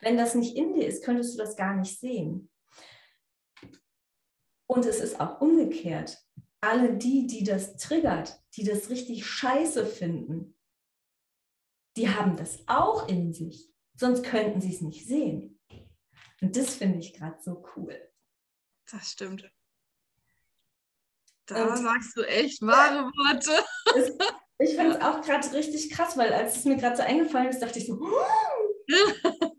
Wenn 0.00 0.16
das 0.16 0.34
nicht 0.34 0.56
in 0.56 0.74
dir 0.74 0.88
ist, 0.88 1.04
könntest 1.04 1.34
du 1.34 1.38
das 1.38 1.54
gar 1.54 1.76
nicht 1.76 2.00
sehen. 2.00 2.50
Und 4.66 4.86
es 4.86 4.98
ist 4.98 5.20
auch 5.20 5.40
umgekehrt. 5.40 6.18
Alle 6.60 6.96
die, 6.96 7.26
die 7.26 7.44
das 7.44 7.76
triggert, 7.76 8.42
die 8.56 8.64
das 8.64 8.90
richtig 8.90 9.26
scheiße 9.26 9.86
finden, 9.86 10.56
die 11.96 12.08
haben 12.08 12.36
das 12.36 12.58
auch 12.66 13.08
in 13.08 13.32
sich. 13.32 13.72
Sonst 13.96 14.24
könnten 14.24 14.60
sie 14.60 14.74
es 14.74 14.80
nicht 14.80 15.06
sehen. 15.06 15.58
Und 16.40 16.56
das 16.56 16.74
finde 16.74 16.98
ich 16.98 17.14
gerade 17.14 17.38
so 17.42 17.64
cool. 17.76 18.00
Das 18.90 19.12
stimmt. 19.12 19.50
Da 21.46 21.68
und 21.68 21.76
sagst 21.76 22.16
du 22.16 22.22
echt 22.22 22.62
wahre 22.62 23.04
Worte. 23.16 23.64
Es, 23.96 24.10
ich 24.58 24.76
finde 24.76 24.96
es 24.96 25.02
auch 25.02 25.20
gerade 25.20 25.52
richtig 25.52 25.90
krass, 25.90 26.16
weil 26.16 26.32
als 26.32 26.56
es 26.56 26.64
mir 26.64 26.76
gerade 26.76 26.96
so 26.96 27.02
eingefallen 27.02 27.48
ist, 27.48 27.60
dachte 27.60 27.78
ich 27.78 27.86
so, 27.86 28.00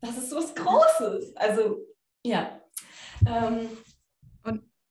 das 0.00 0.18
ist 0.18 0.30
so 0.30 0.36
was 0.36 0.54
Großes. 0.54 1.36
Also, 1.36 1.86
ja. 2.24 2.60
Ähm, 3.26 3.68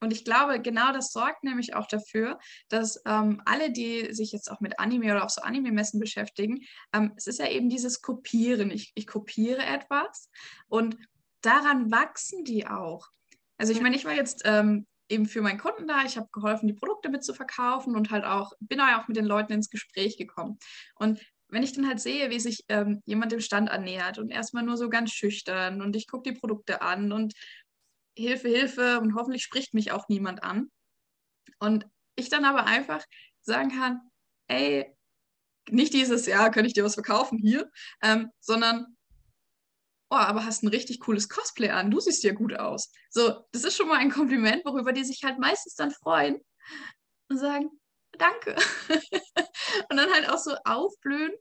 und, 0.05 0.13
ich 0.13 0.23
glaube, 0.23 0.61
genau 0.61 0.91
das 0.93 1.11
sorgt 1.11 1.43
nämlich 1.43 1.75
auch 1.75 1.87
dafür, 1.87 2.39
dass 2.69 3.01
ähm, 3.05 3.41
alle, 3.45 3.71
die 3.71 4.13
sich 4.13 4.31
jetzt 4.31 4.49
auch 4.51 4.61
mit 4.61 4.79
Anime 4.79 5.11
oder 5.11 5.25
auch 5.25 5.29
so 5.29 5.41
Anime-Messen 5.41 5.99
beschäftigen, 5.99 6.61
ähm, 6.93 7.13
es 7.15 7.27
ist 7.27 7.39
ja 7.39 7.49
eben 7.49 7.69
dieses 7.69 8.01
Kopieren. 8.01 8.71
Ich, 8.71 8.91
ich 8.95 9.07
kopiere 9.07 9.63
etwas 9.65 10.29
und 10.67 10.97
daran 11.41 11.91
wachsen 11.91 12.43
die 12.43 12.67
auch. 12.67 13.09
Also 13.57 13.71
ich 13.71 13.81
meine, 13.81 13.95
ich 13.95 14.05
war 14.05 14.13
jetzt 14.13 14.41
ähm, 14.45 14.85
eben 15.09 15.25
für 15.25 15.41
meinen 15.41 15.59
Kunden 15.59 15.87
da, 15.87 16.03
ich 16.03 16.17
habe 16.17 16.27
geholfen, 16.31 16.67
die 16.67 16.73
Produkte 16.73 17.09
mitzuverkaufen 17.09 17.95
und 17.95 18.11
halt 18.11 18.25
auch, 18.25 18.53
bin 18.59 18.79
auch 18.81 19.07
mit 19.07 19.17
den 19.17 19.25
Leuten 19.25 19.53
ins 19.53 19.69
Gespräch 19.69 20.17
gekommen. 20.17 20.57
Und 20.95 21.19
wenn 21.49 21.63
ich 21.63 21.73
dann 21.73 21.87
halt 21.87 21.99
sehe, 21.99 22.29
wie 22.29 22.39
sich 22.39 22.65
ähm, 22.69 23.01
jemand 23.05 23.31
dem 23.31 23.39
Stand 23.39 23.69
annähert 23.69 24.17
und 24.17 24.29
erstmal 24.29 24.63
nur 24.63 24.77
so 24.77 24.89
ganz 24.89 25.11
schüchtern 25.11 25.81
und 25.81 25.95
ich 25.95 26.07
gucke 26.07 26.31
die 26.31 26.37
Produkte 26.37 26.81
an 26.81 27.11
und 27.11 27.33
Hilfe, 28.15 28.47
Hilfe 28.47 28.99
und 28.99 29.15
hoffentlich 29.15 29.43
spricht 29.43 29.73
mich 29.73 29.91
auch 29.91 30.07
niemand 30.09 30.43
an. 30.43 30.71
Und 31.59 31.85
ich 32.15 32.29
dann 32.29 32.45
aber 32.45 32.65
einfach 32.65 33.03
sagen 33.41 33.69
kann, 33.69 34.01
ey, 34.47 34.95
nicht 35.69 35.93
dieses, 35.93 36.25
ja, 36.25 36.49
könnte 36.49 36.67
ich 36.67 36.73
dir 36.73 36.83
was 36.83 36.93
verkaufen 36.93 37.37
hier, 37.37 37.69
ähm, 38.01 38.31
sondern 38.39 38.95
oh, 40.09 40.15
aber 40.15 40.45
hast 40.45 40.63
ein 40.63 40.69
richtig 40.69 40.99
cooles 40.99 41.29
Cosplay 41.29 41.69
an, 41.69 41.91
du 41.91 41.99
siehst 41.99 42.23
ja 42.23 42.33
gut 42.33 42.53
aus. 42.57 42.91
So, 43.09 43.45
das 43.51 43.63
ist 43.63 43.75
schon 43.75 43.87
mal 43.87 43.97
ein 43.97 44.11
Kompliment, 44.11 44.63
worüber 44.65 44.93
die 44.93 45.03
sich 45.03 45.23
halt 45.23 45.39
meistens 45.39 45.75
dann 45.75 45.91
freuen 45.91 46.39
und 47.29 47.37
sagen, 47.37 47.69
danke. 48.17 48.55
und 49.89 49.97
dann 49.97 50.11
halt 50.13 50.29
auch 50.29 50.37
so 50.37 50.55
aufblühen, 50.63 51.33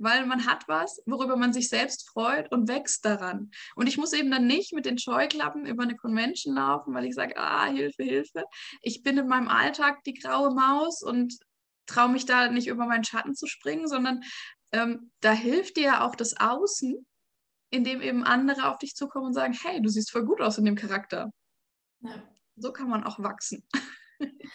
weil 0.00 0.26
man 0.26 0.46
hat 0.46 0.66
was, 0.66 1.02
worüber 1.06 1.36
man 1.36 1.52
sich 1.52 1.68
selbst 1.68 2.08
freut 2.08 2.50
und 2.50 2.68
wächst 2.68 3.04
daran. 3.04 3.50
Und 3.76 3.86
ich 3.86 3.98
muss 3.98 4.12
eben 4.12 4.30
dann 4.30 4.46
nicht 4.46 4.72
mit 4.72 4.86
den 4.86 4.98
Scheuklappen 4.98 5.66
über 5.66 5.82
eine 5.82 5.96
Convention 5.96 6.54
laufen, 6.54 6.94
weil 6.94 7.04
ich 7.04 7.14
sage, 7.14 7.36
ah, 7.36 7.66
Hilfe, 7.66 8.02
Hilfe. 8.02 8.44
Ich 8.82 9.02
bin 9.02 9.18
in 9.18 9.28
meinem 9.28 9.48
Alltag 9.48 10.02
die 10.04 10.14
graue 10.14 10.54
Maus 10.54 11.02
und 11.02 11.38
traue 11.86 12.08
mich 12.08 12.24
da 12.24 12.50
nicht 12.50 12.68
über 12.68 12.86
meinen 12.86 13.04
Schatten 13.04 13.34
zu 13.34 13.46
springen, 13.46 13.86
sondern 13.86 14.22
ähm, 14.72 15.12
da 15.20 15.32
hilft 15.32 15.76
dir 15.76 15.84
ja 15.84 16.06
auch 16.06 16.16
das 16.16 16.36
Außen, 16.38 17.06
indem 17.70 18.00
eben 18.00 18.24
andere 18.24 18.68
auf 18.68 18.78
dich 18.78 18.94
zukommen 18.94 19.26
und 19.26 19.34
sagen, 19.34 19.52
hey, 19.52 19.82
du 19.82 19.88
siehst 19.88 20.10
voll 20.10 20.24
gut 20.24 20.40
aus 20.40 20.58
in 20.58 20.64
dem 20.64 20.76
Charakter. 20.76 21.30
Ja. 22.00 22.22
So 22.56 22.72
kann 22.72 22.88
man 22.88 23.04
auch 23.04 23.18
wachsen. 23.18 23.66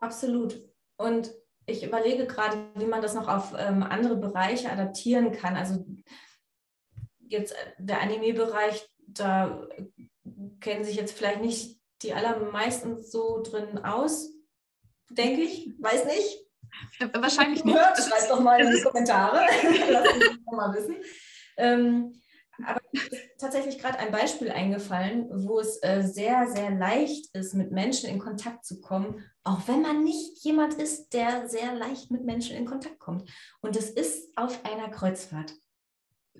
Absolut. 0.00 0.58
Und 0.96 1.32
ich 1.70 1.84
überlege 1.84 2.26
gerade, 2.26 2.56
wie 2.74 2.86
man 2.86 3.02
das 3.02 3.14
noch 3.14 3.28
auf 3.28 3.54
ähm, 3.58 3.82
andere 3.82 4.16
Bereiche 4.16 4.70
adaptieren 4.70 5.32
kann. 5.32 5.56
Also 5.56 5.84
jetzt 7.18 7.52
äh, 7.52 7.72
der 7.78 8.00
Anime-Bereich, 8.00 8.88
da 9.06 9.66
kennen 10.60 10.84
sich 10.84 10.96
jetzt 10.96 11.16
vielleicht 11.16 11.40
nicht 11.40 11.80
die 12.02 12.12
allermeisten 12.12 13.02
so 13.02 13.42
drin 13.42 13.84
aus, 13.84 14.30
denke 15.10 15.42
ich. 15.42 15.72
Weiß 15.78 16.04
nicht. 16.06 16.46
Wahrscheinlich 17.14 17.64
nicht. 17.64 17.76
Schreibt 17.76 18.30
doch 18.30 18.40
mal 18.40 18.60
in 18.60 18.70
die 18.70 18.82
Kommentare. 18.82 19.46
Lass 19.90 20.12
uns 20.12 20.46
mal 20.46 20.74
wissen. 20.74 20.96
Ähm, 21.56 22.20
aber 22.64 22.80
tatsächlich 23.40 23.78
gerade 23.78 23.98
ein 23.98 24.12
Beispiel 24.12 24.50
eingefallen, 24.50 25.28
wo 25.46 25.60
es 25.60 25.82
äh, 25.82 26.02
sehr, 26.02 26.48
sehr 26.48 26.70
leicht 26.70 27.34
ist, 27.34 27.54
mit 27.54 27.72
Menschen 27.72 28.08
in 28.08 28.18
Kontakt 28.18 28.64
zu 28.64 28.80
kommen, 28.80 29.24
auch 29.42 29.66
wenn 29.66 29.82
man 29.82 30.04
nicht 30.04 30.44
jemand 30.44 30.74
ist, 30.74 31.12
der 31.12 31.48
sehr 31.48 31.74
leicht 31.74 32.10
mit 32.10 32.24
Menschen 32.24 32.56
in 32.56 32.66
Kontakt 32.66 32.98
kommt. 32.98 33.30
Und 33.60 33.76
es 33.76 33.90
ist 33.90 34.36
auf 34.36 34.64
einer 34.64 34.90
Kreuzfahrt. 34.90 35.54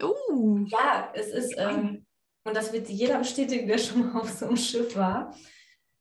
Uh. 0.02 0.64
Ja, 0.68 1.12
es 1.14 1.28
ist, 1.28 1.54
ähm, 1.58 2.06
und 2.44 2.56
das 2.56 2.72
wird 2.72 2.88
jeder 2.88 3.18
bestätigen, 3.18 3.66
der 3.66 3.78
schon 3.78 4.12
mal 4.12 4.20
auf 4.20 4.30
so 4.30 4.46
einem 4.46 4.56
Schiff 4.56 4.96
war. 4.96 5.34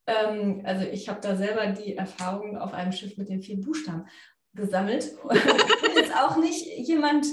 Ähm, 0.08 0.62
also 0.66 0.86
ich 0.86 1.10
habe 1.10 1.22
da 1.22 1.36
selber 1.36 1.68
die 1.68 1.96
Erfahrung 1.96 2.58
auf 2.58 2.74
einem 2.74 2.92
Schiff 2.92 3.18
mit 3.18 3.30
den 3.30 3.42
vielen 3.42 3.62
Buchstaben 3.62 4.06
gesammelt. 4.54 5.16
Ich 5.32 5.82
bin 5.82 6.04
jetzt 6.04 6.16
auch 6.16 6.38
nicht 6.38 6.66
jemand, 6.88 7.26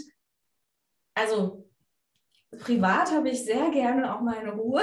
also 1.14 1.65
privat 2.58 3.10
habe 3.10 3.30
ich 3.30 3.44
sehr 3.44 3.70
gerne 3.70 4.14
auch 4.14 4.20
meine 4.20 4.52
Ruhe 4.52 4.82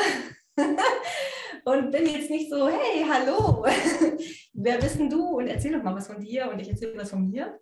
und 1.65 1.91
bin 1.91 2.05
jetzt 2.05 2.29
nicht 2.29 2.49
so, 2.49 2.67
hey, 2.67 3.05
hallo, 3.09 3.65
wer 4.53 4.77
bist 4.77 4.99
denn 4.99 5.09
du? 5.09 5.37
Und 5.37 5.47
erzähl 5.47 5.73
doch 5.73 5.83
mal 5.83 5.95
was 5.95 6.07
von 6.07 6.19
dir 6.19 6.49
und 6.51 6.59
ich 6.59 6.69
erzähle 6.69 6.97
was 6.97 7.09
von 7.09 7.29
mir. 7.29 7.59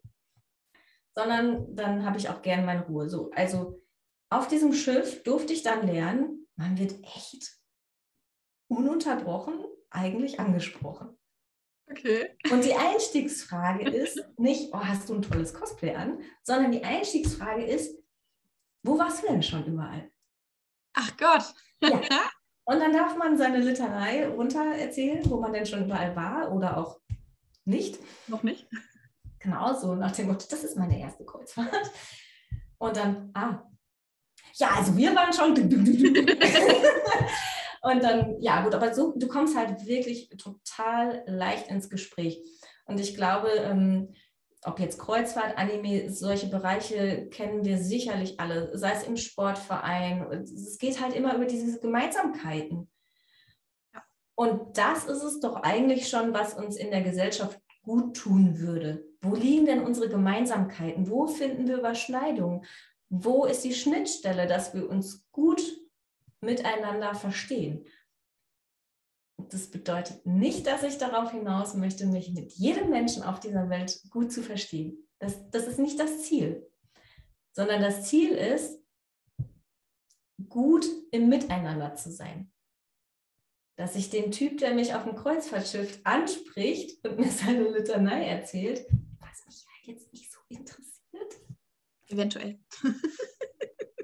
Sondern 1.15 1.75
dann 1.75 2.05
habe 2.05 2.17
ich 2.17 2.29
auch 2.29 2.41
gerne 2.41 2.65
meine 2.65 2.85
Ruhe. 2.85 3.09
So, 3.09 3.31
also 3.31 3.81
auf 4.29 4.47
diesem 4.47 4.73
Schiff 4.73 5.23
durfte 5.23 5.53
ich 5.53 5.61
dann 5.61 5.85
lernen, 5.85 6.47
man 6.55 6.77
wird 6.77 7.03
echt 7.03 7.57
ununterbrochen 8.69 9.65
eigentlich 9.89 10.39
angesprochen. 10.39 11.17
Okay. 11.89 12.29
Und 12.49 12.63
die 12.63 12.73
Einstiegsfrage 12.73 13.89
ist 13.89 14.23
nicht, 14.37 14.73
oh, 14.73 14.79
hast 14.79 15.09
du 15.09 15.15
ein 15.15 15.21
tolles 15.21 15.53
Cosplay 15.53 15.95
an, 15.95 16.19
sondern 16.43 16.71
die 16.71 16.83
Einstiegsfrage 16.83 17.65
ist, 17.65 18.00
wo 18.83 18.97
warst 18.97 19.23
du 19.23 19.27
denn 19.27 19.43
schon 19.43 19.65
überall? 19.65 20.11
Ach 20.93 21.15
Gott. 21.17 21.53
Ja. 21.81 22.01
Und 22.65 22.79
dann 22.79 22.93
darf 22.93 23.17
man 23.17 23.37
seine 23.37 23.57
Litanei 23.57 24.27
runter 24.27 24.63
erzählen, 24.63 25.21
wo 25.29 25.39
man 25.39 25.51
denn 25.51 25.65
schon 25.65 25.85
überall 25.85 26.15
war 26.15 26.51
oder 26.51 26.77
auch 26.77 26.99
nicht. 27.65 27.99
Noch 28.27 28.43
nicht. 28.43 28.67
Genau 29.39 29.73
so, 29.73 29.95
nach 29.95 30.11
dem 30.11 30.27
Motto, 30.27 30.45
das 30.49 30.63
ist 30.63 30.77
meine 30.77 30.99
erste 30.99 31.25
Kreuzfahrt. 31.25 31.91
Und 32.77 32.95
dann, 32.95 33.31
ah, 33.33 33.63
ja, 34.53 34.69
also 34.75 34.95
wir 34.95 35.15
waren 35.15 35.33
schon. 35.33 35.55
Und 37.83 38.03
dann, 38.03 38.39
ja, 38.39 38.63
gut, 38.63 38.75
aber 38.75 38.93
so, 38.93 39.13
du 39.17 39.27
kommst 39.27 39.57
halt 39.57 39.87
wirklich 39.87 40.29
total 40.37 41.23
leicht 41.25 41.67
ins 41.67 41.89
Gespräch. 41.89 42.43
Und 42.85 42.99
ich 42.99 43.15
glaube, 43.15 43.49
ähm, 43.49 44.13
ob 44.63 44.79
jetzt 44.79 44.99
Kreuzfahrt, 44.99 45.57
Anime, 45.57 46.11
solche 46.11 46.47
Bereiche 46.47 47.27
kennen 47.29 47.65
wir 47.65 47.77
sicherlich 47.77 48.39
alle, 48.39 48.77
sei 48.77 48.91
es 48.91 49.03
im 49.03 49.17
Sportverein. 49.17 50.23
Es 50.43 50.77
geht 50.77 51.01
halt 51.01 51.15
immer 51.15 51.35
über 51.35 51.45
diese 51.45 51.79
Gemeinsamkeiten. 51.79 52.89
Ja. 53.93 54.03
Und 54.35 54.77
das 54.77 55.05
ist 55.05 55.23
es 55.23 55.39
doch 55.39 55.63
eigentlich 55.63 56.09
schon, 56.09 56.33
was 56.33 56.53
uns 56.53 56.75
in 56.75 56.91
der 56.91 57.01
Gesellschaft 57.01 57.59
gut 57.83 58.15
tun 58.15 58.59
würde. 58.59 59.03
Wo 59.21 59.35
liegen 59.35 59.65
denn 59.65 59.83
unsere 59.83 60.09
Gemeinsamkeiten? 60.09 61.09
Wo 61.09 61.27
finden 61.27 61.67
wir 61.67 61.79
Überschneidungen? 61.79 62.63
Wo 63.09 63.45
ist 63.45 63.63
die 63.63 63.73
Schnittstelle, 63.73 64.45
dass 64.45 64.73
wir 64.73 64.87
uns 64.89 65.25
gut 65.31 65.61
miteinander 66.39 67.15
verstehen? 67.15 67.85
Das 69.49 69.67
bedeutet 69.67 70.25
nicht, 70.25 70.67
dass 70.67 70.83
ich 70.83 70.97
darauf 70.97 71.31
hinaus 71.31 71.73
möchte, 71.75 72.05
mich 72.05 72.31
mit 72.33 72.51
jedem 72.53 72.89
Menschen 72.89 73.23
auf 73.23 73.39
dieser 73.39 73.69
Welt 73.69 74.01
gut 74.09 74.31
zu 74.31 74.41
verstehen. 74.41 75.07
Das, 75.19 75.49
das 75.51 75.67
ist 75.67 75.79
nicht 75.79 75.99
das 75.99 76.23
Ziel, 76.23 76.67
sondern 77.53 77.81
das 77.81 78.03
Ziel 78.03 78.31
ist, 78.31 78.81
gut 80.49 80.85
im 81.11 81.29
Miteinander 81.29 81.95
zu 81.95 82.11
sein. 82.11 82.51
Dass 83.75 83.95
ich 83.95 84.09
den 84.09 84.31
Typ, 84.31 84.57
der 84.57 84.73
mich 84.73 84.93
auf 84.93 85.03
dem 85.03 85.15
Kreuzfahrtschiff 85.15 85.99
anspricht 86.03 87.05
und 87.05 87.19
mir 87.19 87.31
seine 87.31 87.69
Litanei 87.69 88.25
erzählt, 88.25 88.85
was 89.19 89.45
mich 89.45 89.65
halt 89.67 89.87
jetzt 89.87 90.11
nicht 90.13 90.31
so 90.31 90.39
interessiert. 90.49 91.41
Eventuell. 92.07 92.59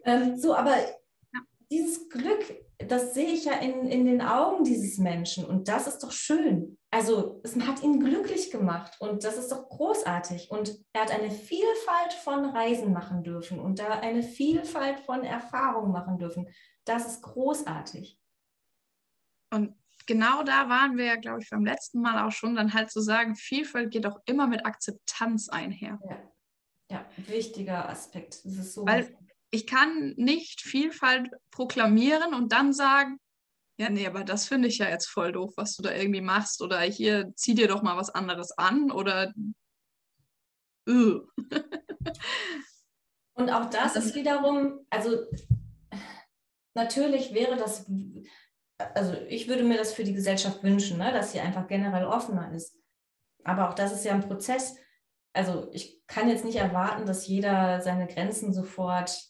ähm, 0.04 0.38
so, 0.38 0.56
aber 0.56 0.78
ja. 0.78 1.42
dieses 1.70 2.08
Glück 2.10 2.67
das 2.92 3.14
sehe 3.14 3.32
ich 3.32 3.46
ja 3.46 3.54
in, 3.54 3.88
in 3.88 4.06
den 4.06 4.22
Augen 4.22 4.64
dieses 4.64 4.98
Menschen 4.98 5.46
und 5.46 5.68
das 5.68 5.88
ist 5.88 6.00
doch 6.00 6.12
schön. 6.12 6.78
Also 6.92 7.42
es 7.44 7.56
hat 7.60 7.84
ihn 7.84 8.00
glücklich 8.00 8.52
gemacht 8.52 8.96
und 9.00 9.24
das 9.24 9.38
ist 9.38 9.52
doch 9.52 9.68
großartig. 9.70 10.50
Und 10.52 10.78
er 10.94 11.02
hat 11.02 11.12
eine 11.12 11.32
Vielfalt 11.32 12.14
von 12.24 12.46
Reisen 12.46 12.94
machen 12.94 13.24
dürfen 13.24 13.60
und 13.60 13.80
da 13.80 14.00
eine 14.00 14.24
Vielfalt 14.24 15.00
von 15.02 15.24
Erfahrungen 15.24 15.92
machen 15.92 16.18
dürfen. 16.18 16.48
Das 16.86 17.06
ist 17.06 17.22
großartig. 17.22 18.20
Und 19.52 19.76
genau 20.06 20.44
da 20.44 20.70
waren 20.70 20.98
wir 20.98 21.06
ja, 21.06 21.16
glaube 21.18 21.42
ich, 21.42 21.50
beim 21.50 21.66
letzten 21.66 22.02
Mal 22.02 22.26
auch 22.26 22.32
schon, 22.32 22.56
dann 22.56 22.74
halt 22.74 22.90
zu 22.90 23.02
sagen, 23.02 23.36
Vielfalt 23.36 23.92
geht 23.92 24.06
auch 24.06 24.20
immer 24.26 24.48
mit 24.48 24.66
Akzeptanz 24.66 25.50
einher. 25.50 26.00
Ja, 26.10 26.18
ja 26.92 27.06
wichtiger 27.18 27.90
Aspekt. 27.90 28.46
Das 28.46 28.54
ist 28.54 28.74
so 28.74 28.86
Weil 28.86 29.18
ich 29.52 29.68
kann 29.68 30.14
nicht 30.18 30.62
Vielfalt 30.62 31.30
proklamieren 31.52 32.34
und 32.34 32.52
dann 32.52 32.74
sagen, 32.74 33.20
ja, 33.80 33.90
nee, 33.90 34.08
aber 34.08 34.24
das 34.24 34.48
finde 34.48 34.68
ich 34.68 34.80
ja 34.80 34.90
jetzt 34.90 35.08
voll 35.08 35.32
doof, 35.32 35.54
was 35.56 35.76
du 35.76 35.84
da 35.84 35.94
irgendwie 35.94 36.22
machst. 36.22 36.64
Oder 36.64 36.80
hier, 36.82 37.32
zieh 37.36 37.54
dir 37.54 37.68
doch 37.68 37.84
mal 37.84 37.96
was 37.96 38.10
anderes 38.10 38.52
an. 38.58 38.90
Oder. 38.92 39.34
und 40.88 41.30
auch 43.52 43.70
das 43.70 43.96
ist 43.96 44.16
wiederum, 44.16 44.80
also 44.90 45.26
natürlich 46.74 47.34
wäre 47.34 47.56
das, 47.56 47.86
also 48.78 49.14
ich 49.28 49.48
würde 49.48 49.64
mir 49.64 49.78
das 49.78 49.94
für 49.94 50.04
die 50.04 50.14
Gesellschaft 50.14 50.64
wünschen, 50.64 50.98
ne, 50.98 51.12
dass 51.12 51.34
sie 51.34 51.40
einfach 51.40 51.68
generell 51.68 52.06
offener 52.06 52.52
ist. 52.54 52.76
Aber 53.44 53.70
auch 53.70 53.76
das 53.76 53.94
ist 53.94 54.06
ja 54.06 54.14
ein 54.14 54.28
Prozess. 54.28 54.78
Also 55.34 55.70
ich 55.72 56.02
kann 56.08 56.30
jetzt 56.30 56.46
nicht 56.46 56.58
erwarten, 56.58 57.06
dass 57.06 57.28
jeder 57.28 57.80
seine 57.82 58.08
Grenzen 58.08 58.54
sofort 58.54 59.22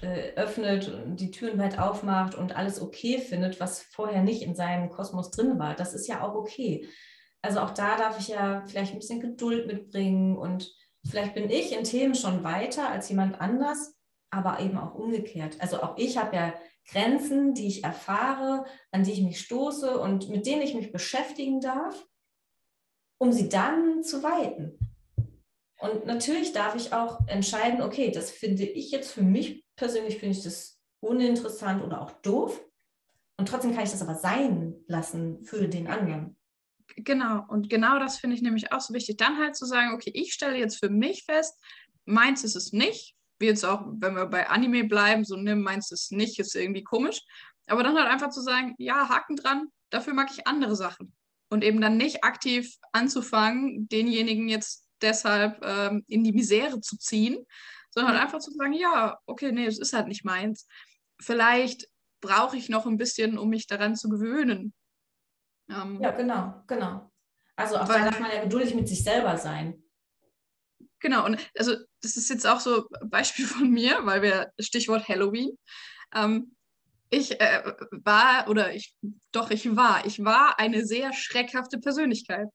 äh, 0.00 0.32
öffnet 0.34 0.88
und 0.88 1.16
die 1.16 1.30
Türen 1.30 1.58
weit 1.58 1.78
aufmacht 1.78 2.34
und 2.34 2.56
alles 2.56 2.80
okay 2.80 3.18
findet, 3.18 3.60
was 3.60 3.82
vorher 3.82 4.22
nicht 4.22 4.42
in 4.42 4.54
seinem 4.54 4.90
Kosmos 4.90 5.30
drin 5.30 5.58
war. 5.58 5.74
Das 5.74 5.94
ist 5.94 6.08
ja 6.08 6.22
auch 6.22 6.34
okay. 6.34 6.88
Also 7.42 7.60
auch 7.60 7.70
da 7.70 7.96
darf 7.96 8.18
ich 8.18 8.28
ja 8.28 8.64
vielleicht 8.66 8.92
ein 8.92 8.98
bisschen 8.98 9.20
Geduld 9.20 9.66
mitbringen 9.66 10.36
und 10.36 10.72
vielleicht 11.04 11.34
bin 11.34 11.50
ich 11.50 11.76
in 11.76 11.84
Themen 11.84 12.14
schon 12.14 12.44
weiter 12.44 12.88
als 12.88 13.08
jemand 13.08 13.40
anders, 13.40 13.96
aber 14.30 14.60
eben 14.60 14.78
auch 14.78 14.94
umgekehrt. 14.94 15.56
Also 15.60 15.82
auch 15.82 15.98
ich 15.98 16.16
habe 16.16 16.36
ja 16.36 16.54
Grenzen, 16.90 17.54
die 17.54 17.66
ich 17.66 17.84
erfahre, 17.84 18.64
an 18.90 19.04
die 19.04 19.12
ich 19.12 19.22
mich 19.22 19.40
stoße 19.40 19.98
und 19.98 20.28
mit 20.28 20.46
denen 20.46 20.62
ich 20.62 20.74
mich 20.74 20.92
beschäftigen 20.92 21.60
darf, 21.60 22.06
um 23.18 23.32
sie 23.32 23.48
dann 23.48 24.02
zu 24.02 24.22
weiten. 24.22 24.78
Und 25.80 26.06
natürlich 26.06 26.52
darf 26.52 26.76
ich 26.76 26.92
auch 26.92 27.26
entscheiden, 27.26 27.82
okay, 27.82 28.12
das 28.12 28.30
finde 28.30 28.62
ich 28.64 28.92
jetzt 28.92 29.10
für 29.10 29.22
mich 29.22 29.61
persönlich, 29.76 30.18
finde 30.18 30.36
ich 30.36 30.44
das 30.44 30.78
uninteressant 31.00 31.82
oder 31.82 32.00
auch 32.00 32.12
doof. 32.22 32.60
Und 33.36 33.48
trotzdem 33.48 33.74
kann 33.74 33.84
ich 33.84 33.90
das 33.90 34.02
aber 34.02 34.14
sein 34.14 34.74
lassen 34.86 35.44
für 35.44 35.68
den 35.68 35.88
anderen. 35.88 36.36
Genau, 36.96 37.44
und 37.48 37.70
genau 37.70 37.98
das 37.98 38.18
finde 38.18 38.36
ich 38.36 38.42
nämlich 38.42 38.72
auch 38.72 38.80
so 38.80 38.94
wichtig. 38.94 39.16
Dann 39.16 39.38
halt 39.38 39.56
zu 39.56 39.64
sagen, 39.64 39.94
okay, 39.94 40.10
ich 40.14 40.32
stelle 40.32 40.58
jetzt 40.58 40.78
für 40.78 40.90
mich 40.90 41.24
fest, 41.24 41.58
meins 42.04 42.44
ist 42.44 42.56
es 42.56 42.72
nicht, 42.72 43.16
wie 43.38 43.46
jetzt 43.46 43.64
auch, 43.64 43.84
wenn 43.94 44.14
wir 44.14 44.26
bei 44.26 44.48
Anime 44.48 44.84
bleiben, 44.84 45.24
so 45.24 45.36
nimm 45.36 45.62
meinst 45.62 45.90
du 45.90 45.94
es 45.94 46.10
nicht, 46.10 46.38
ist 46.38 46.54
irgendwie 46.54 46.84
komisch. 46.84 47.22
Aber 47.66 47.82
dann 47.82 47.96
halt 47.96 48.08
einfach 48.08 48.30
zu 48.30 48.40
sagen, 48.40 48.74
ja, 48.78 49.08
Haken 49.08 49.36
dran, 49.36 49.68
dafür 49.90 50.14
mag 50.14 50.30
ich 50.32 50.46
andere 50.46 50.76
Sachen. 50.76 51.12
Und 51.48 51.64
eben 51.64 51.80
dann 51.80 51.96
nicht 51.96 52.24
aktiv 52.24 52.76
anzufangen, 52.92 53.88
denjenigen 53.88 54.48
jetzt 54.48 54.88
deshalb 55.02 55.60
ähm, 55.64 56.04
in 56.06 56.24
die 56.24 56.32
Misere 56.32 56.80
zu 56.80 56.96
ziehen, 56.96 57.44
sondern 57.92 58.14
halt 58.14 58.24
einfach 58.24 58.40
zu 58.40 58.50
sagen, 58.50 58.72
ja, 58.72 59.18
okay, 59.26 59.52
nee, 59.52 59.66
es 59.66 59.78
ist 59.78 59.92
halt 59.92 60.08
nicht 60.08 60.24
meins. 60.24 60.66
Vielleicht 61.20 61.88
brauche 62.20 62.56
ich 62.56 62.68
noch 62.68 62.86
ein 62.86 62.96
bisschen, 62.96 63.38
um 63.38 63.48
mich 63.48 63.66
daran 63.66 63.96
zu 63.96 64.08
gewöhnen. 64.08 64.72
Ähm, 65.68 66.00
ja, 66.00 66.10
genau, 66.10 66.62
genau. 66.66 67.10
Also 67.56 67.76
auch 67.76 67.88
weil, 67.88 68.00
da 68.00 68.10
darf 68.10 68.20
man 68.20 68.32
ja 68.32 68.42
geduldig 68.42 68.74
mit 68.74 68.88
sich 68.88 69.02
selber 69.02 69.36
sein. 69.36 69.82
Genau, 71.00 71.26
und 71.26 71.38
also 71.58 71.74
das 72.00 72.16
ist 72.16 72.30
jetzt 72.30 72.46
auch 72.46 72.60
so 72.60 72.86
ein 73.00 73.10
Beispiel 73.10 73.46
von 73.46 73.70
mir, 73.70 74.00
weil 74.04 74.22
wir 74.22 74.52
Stichwort 74.58 75.08
Halloween. 75.08 75.56
Ähm, 76.14 76.54
ich 77.10 77.40
äh, 77.40 77.62
war, 77.90 78.48
oder 78.48 78.74
ich, 78.74 78.94
doch, 79.32 79.50
ich 79.50 79.76
war, 79.76 80.06
ich 80.06 80.24
war 80.24 80.58
eine 80.58 80.86
sehr 80.86 81.12
schreckhafte 81.12 81.78
Persönlichkeit 81.78 82.48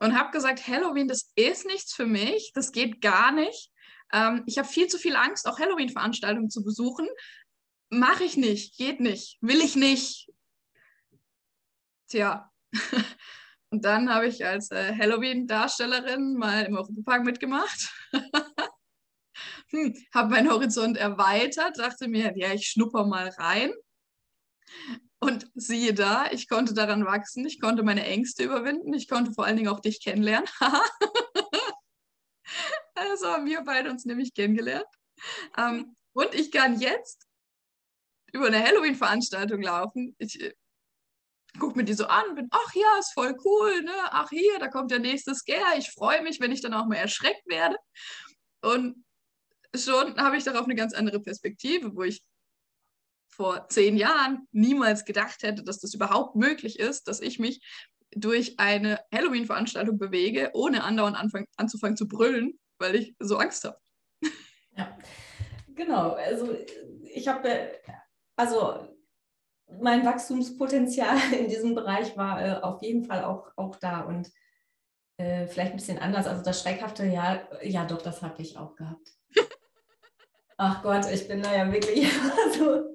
und 0.00 0.18
habe 0.18 0.32
gesagt, 0.32 0.66
Halloween, 0.66 1.06
das 1.06 1.30
ist 1.36 1.66
nichts 1.66 1.94
für 1.94 2.06
mich, 2.06 2.50
das 2.54 2.72
geht 2.72 3.00
gar 3.00 3.30
nicht. 3.30 3.70
Ähm, 4.12 4.42
ich 4.46 4.58
habe 4.58 4.68
viel 4.68 4.86
zu 4.88 4.98
viel 4.98 5.16
Angst, 5.16 5.48
auch 5.48 5.58
Halloween-Veranstaltungen 5.58 6.50
zu 6.50 6.62
besuchen. 6.62 7.08
Mache 7.90 8.24
ich 8.24 8.36
nicht, 8.36 8.76
geht 8.76 9.00
nicht, 9.00 9.38
will 9.40 9.60
ich 9.60 9.76
nicht. 9.76 10.30
Tja. 12.08 12.50
Und 13.70 13.86
dann 13.86 14.12
habe 14.12 14.26
ich 14.26 14.44
als 14.44 14.70
äh, 14.70 14.94
Halloween-Darstellerin 14.98 16.36
mal 16.36 16.64
im 16.64 16.76
Europapark 16.76 17.24
mitgemacht. 17.24 17.90
hm, 19.70 19.94
habe 20.14 20.30
meinen 20.30 20.50
Horizont 20.50 20.98
erweitert, 20.98 21.78
dachte 21.78 22.06
mir, 22.08 22.36
ja, 22.36 22.52
ich 22.52 22.68
schnupper 22.68 23.06
mal 23.06 23.28
rein. 23.38 23.72
Und 25.20 25.50
siehe 25.54 25.94
da, 25.94 26.30
ich 26.32 26.48
konnte 26.48 26.74
daran 26.74 27.06
wachsen, 27.06 27.46
ich 27.46 27.60
konnte 27.60 27.82
meine 27.82 28.04
Ängste 28.04 28.42
überwinden, 28.44 28.92
ich 28.92 29.08
konnte 29.08 29.32
vor 29.32 29.46
allen 29.46 29.56
Dingen 29.56 29.68
auch 29.68 29.80
dich 29.80 30.02
kennenlernen. 30.02 30.48
also 32.94 33.26
haben 33.28 33.46
wir 33.46 33.62
beide 33.62 33.90
uns 33.90 34.04
nämlich 34.04 34.34
kennengelernt. 34.34 34.86
Ähm, 35.56 35.96
und 36.12 36.34
ich 36.34 36.50
kann 36.50 36.80
jetzt 36.80 37.26
über 38.32 38.46
eine 38.46 38.62
Halloween-Veranstaltung 38.62 39.62
laufen. 39.62 40.14
Ich 40.18 40.40
äh, 40.40 40.54
gucke 41.58 41.76
mir 41.76 41.84
die 41.84 41.94
so 41.94 42.06
an, 42.06 42.34
bin, 42.34 42.48
ach 42.50 42.74
ja, 42.74 42.98
ist 42.98 43.12
voll 43.12 43.36
cool, 43.44 43.82
ne? 43.82 43.92
Ach 44.10 44.30
hier, 44.30 44.58
da 44.58 44.68
kommt 44.68 44.90
der 44.90 44.98
nächste 44.98 45.34
Scare. 45.34 45.78
Ich 45.78 45.90
freue 45.90 46.22
mich, 46.22 46.40
wenn 46.40 46.52
ich 46.52 46.62
dann 46.62 46.74
auch 46.74 46.86
mal 46.86 46.96
erschreckt 46.96 47.46
werde. 47.46 47.76
Und 48.62 49.04
schon 49.74 50.16
habe 50.18 50.36
ich 50.36 50.44
darauf 50.44 50.64
eine 50.64 50.74
ganz 50.74 50.94
andere 50.94 51.20
Perspektive, 51.20 51.94
wo 51.94 52.02
ich 52.02 52.22
vor 53.28 53.68
zehn 53.68 53.96
Jahren 53.96 54.46
niemals 54.52 55.04
gedacht 55.04 55.42
hätte, 55.42 55.62
dass 55.62 55.80
das 55.80 55.94
überhaupt 55.94 56.36
möglich 56.36 56.78
ist, 56.78 57.08
dass 57.08 57.20
ich 57.20 57.38
mich 57.38 57.60
durch 58.14 58.58
eine 58.58 59.00
Halloween-Veranstaltung 59.12 59.98
bewege, 59.98 60.50
ohne 60.52 60.84
andauernd 60.84 61.16
anfang, 61.16 61.46
anzufangen 61.56 61.96
zu 61.96 62.06
brüllen, 62.06 62.58
weil 62.82 62.96
ich 62.96 63.16
so 63.18 63.38
Angst 63.38 63.64
habe. 63.64 63.78
Ja, 64.76 64.98
genau. 65.74 66.10
Also 66.12 66.54
ich 67.04 67.28
habe, 67.28 67.72
also 68.36 68.88
mein 69.80 70.04
Wachstumspotenzial 70.04 71.16
in 71.38 71.48
diesem 71.48 71.74
Bereich 71.74 72.16
war 72.16 72.44
äh, 72.44 72.60
auf 72.60 72.82
jeden 72.82 73.04
Fall 73.04 73.24
auch, 73.24 73.50
auch 73.56 73.76
da 73.76 74.02
und 74.02 74.30
äh, 75.16 75.46
vielleicht 75.46 75.72
ein 75.72 75.78
bisschen 75.78 75.98
anders. 75.98 76.26
Also 76.26 76.42
das 76.42 76.60
Schreckhafte, 76.60 77.06
ja, 77.06 77.40
ja 77.62 77.84
doch, 77.84 78.02
das 78.02 78.22
habe 78.22 78.42
ich 78.42 78.58
auch 78.58 78.74
gehabt. 78.76 79.08
Ach 80.56 80.82
Gott, 80.82 81.10
ich 81.10 81.28
bin 81.28 81.42
da 81.42 81.54
ja 81.54 81.72
wirklich 81.72 82.10
so 82.58 82.92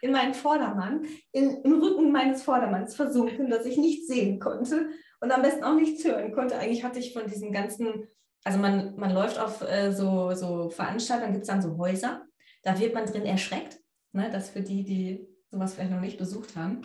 in 0.00 0.12
meinen 0.12 0.34
Vordermann, 0.34 1.04
in, 1.32 1.62
im 1.62 1.82
Rücken 1.82 2.12
meines 2.12 2.42
Vordermanns 2.42 2.94
versunken, 2.94 3.50
dass 3.50 3.66
ich 3.66 3.76
nichts 3.76 4.06
sehen 4.06 4.38
konnte 4.38 4.90
und 5.20 5.32
am 5.32 5.42
besten 5.42 5.64
auch 5.64 5.74
nichts 5.74 6.04
hören 6.04 6.32
konnte. 6.32 6.58
Eigentlich 6.58 6.84
hatte 6.84 6.98
ich 6.98 7.12
von 7.12 7.26
diesen 7.26 7.52
ganzen, 7.52 8.08
also 8.44 8.58
man, 8.58 8.96
man 8.96 9.12
läuft 9.12 9.38
auf 9.38 9.62
äh, 9.62 9.92
so, 9.92 10.32
so 10.34 10.70
Veranstaltungen, 10.70 11.32
gibt 11.32 11.42
es 11.42 11.48
dann 11.48 11.62
so 11.62 11.76
Häuser, 11.78 12.22
da 12.62 12.78
wird 12.78 12.94
man 12.94 13.06
drin 13.06 13.26
erschreckt. 13.26 13.78
Ne? 14.12 14.30
Das 14.30 14.50
für 14.50 14.62
die, 14.62 14.84
die 14.84 15.26
sowas 15.50 15.74
vielleicht 15.74 15.90
noch 15.90 16.00
nicht 16.00 16.18
besucht 16.18 16.56
haben. 16.56 16.82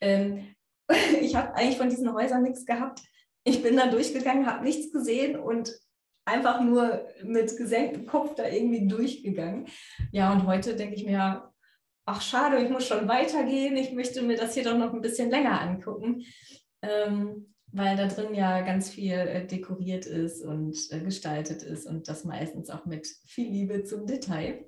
Ähm, 0.00 0.54
ich 1.20 1.34
habe 1.34 1.54
eigentlich 1.54 1.78
von 1.78 1.90
diesen 1.90 2.12
Häusern 2.12 2.42
nichts 2.42 2.66
gehabt. 2.66 3.00
Ich 3.44 3.62
bin 3.62 3.76
da 3.76 3.86
durchgegangen, 3.86 4.46
habe 4.46 4.64
nichts 4.64 4.92
gesehen 4.92 5.38
und 5.38 5.72
einfach 6.24 6.60
nur 6.60 7.06
mit 7.24 7.56
gesenktem 7.56 8.06
Kopf 8.06 8.34
da 8.34 8.46
irgendwie 8.46 8.86
durchgegangen. 8.86 9.66
Ja, 10.12 10.32
und 10.32 10.46
heute 10.46 10.76
denke 10.76 10.94
ich 10.94 11.06
mir, 11.06 11.50
ach 12.06 12.22
schade, 12.22 12.62
ich 12.62 12.70
muss 12.70 12.86
schon 12.86 13.08
weitergehen, 13.08 13.76
ich 13.76 13.92
möchte 13.92 14.22
mir 14.22 14.36
das 14.36 14.54
hier 14.54 14.64
doch 14.64 14.76
noch 14.76 14.92
ein 14.92 15.00
bisschen 15.00 15.30
länger 15.30 15.60
angucken, 15.60 16.24
ähm, 16.82 17.54
weil 17.72 17.96
da 17.96 18.06
drin 18.06 18.34
ja 18.34 18.60
ganz 18.62 18.90
viel 18.90 19.14
äh, 19.14 19.46
dekoriert 19.46 20.06
ist 20.06 20.44
und 20.44 20.76
äh, 20.90 21.00
gestaltet 21.00 21.62
ist 21.62 21.86
und 21.86 22.08
das 22.08 22.24
meistens 22.24 22.70
auch 22.70 22.86
mit 22.86 23.06
viel 23.26 23.50
Liebe 23.50 23.84
zum 23.84 24.06
Detail. 24.06 24.64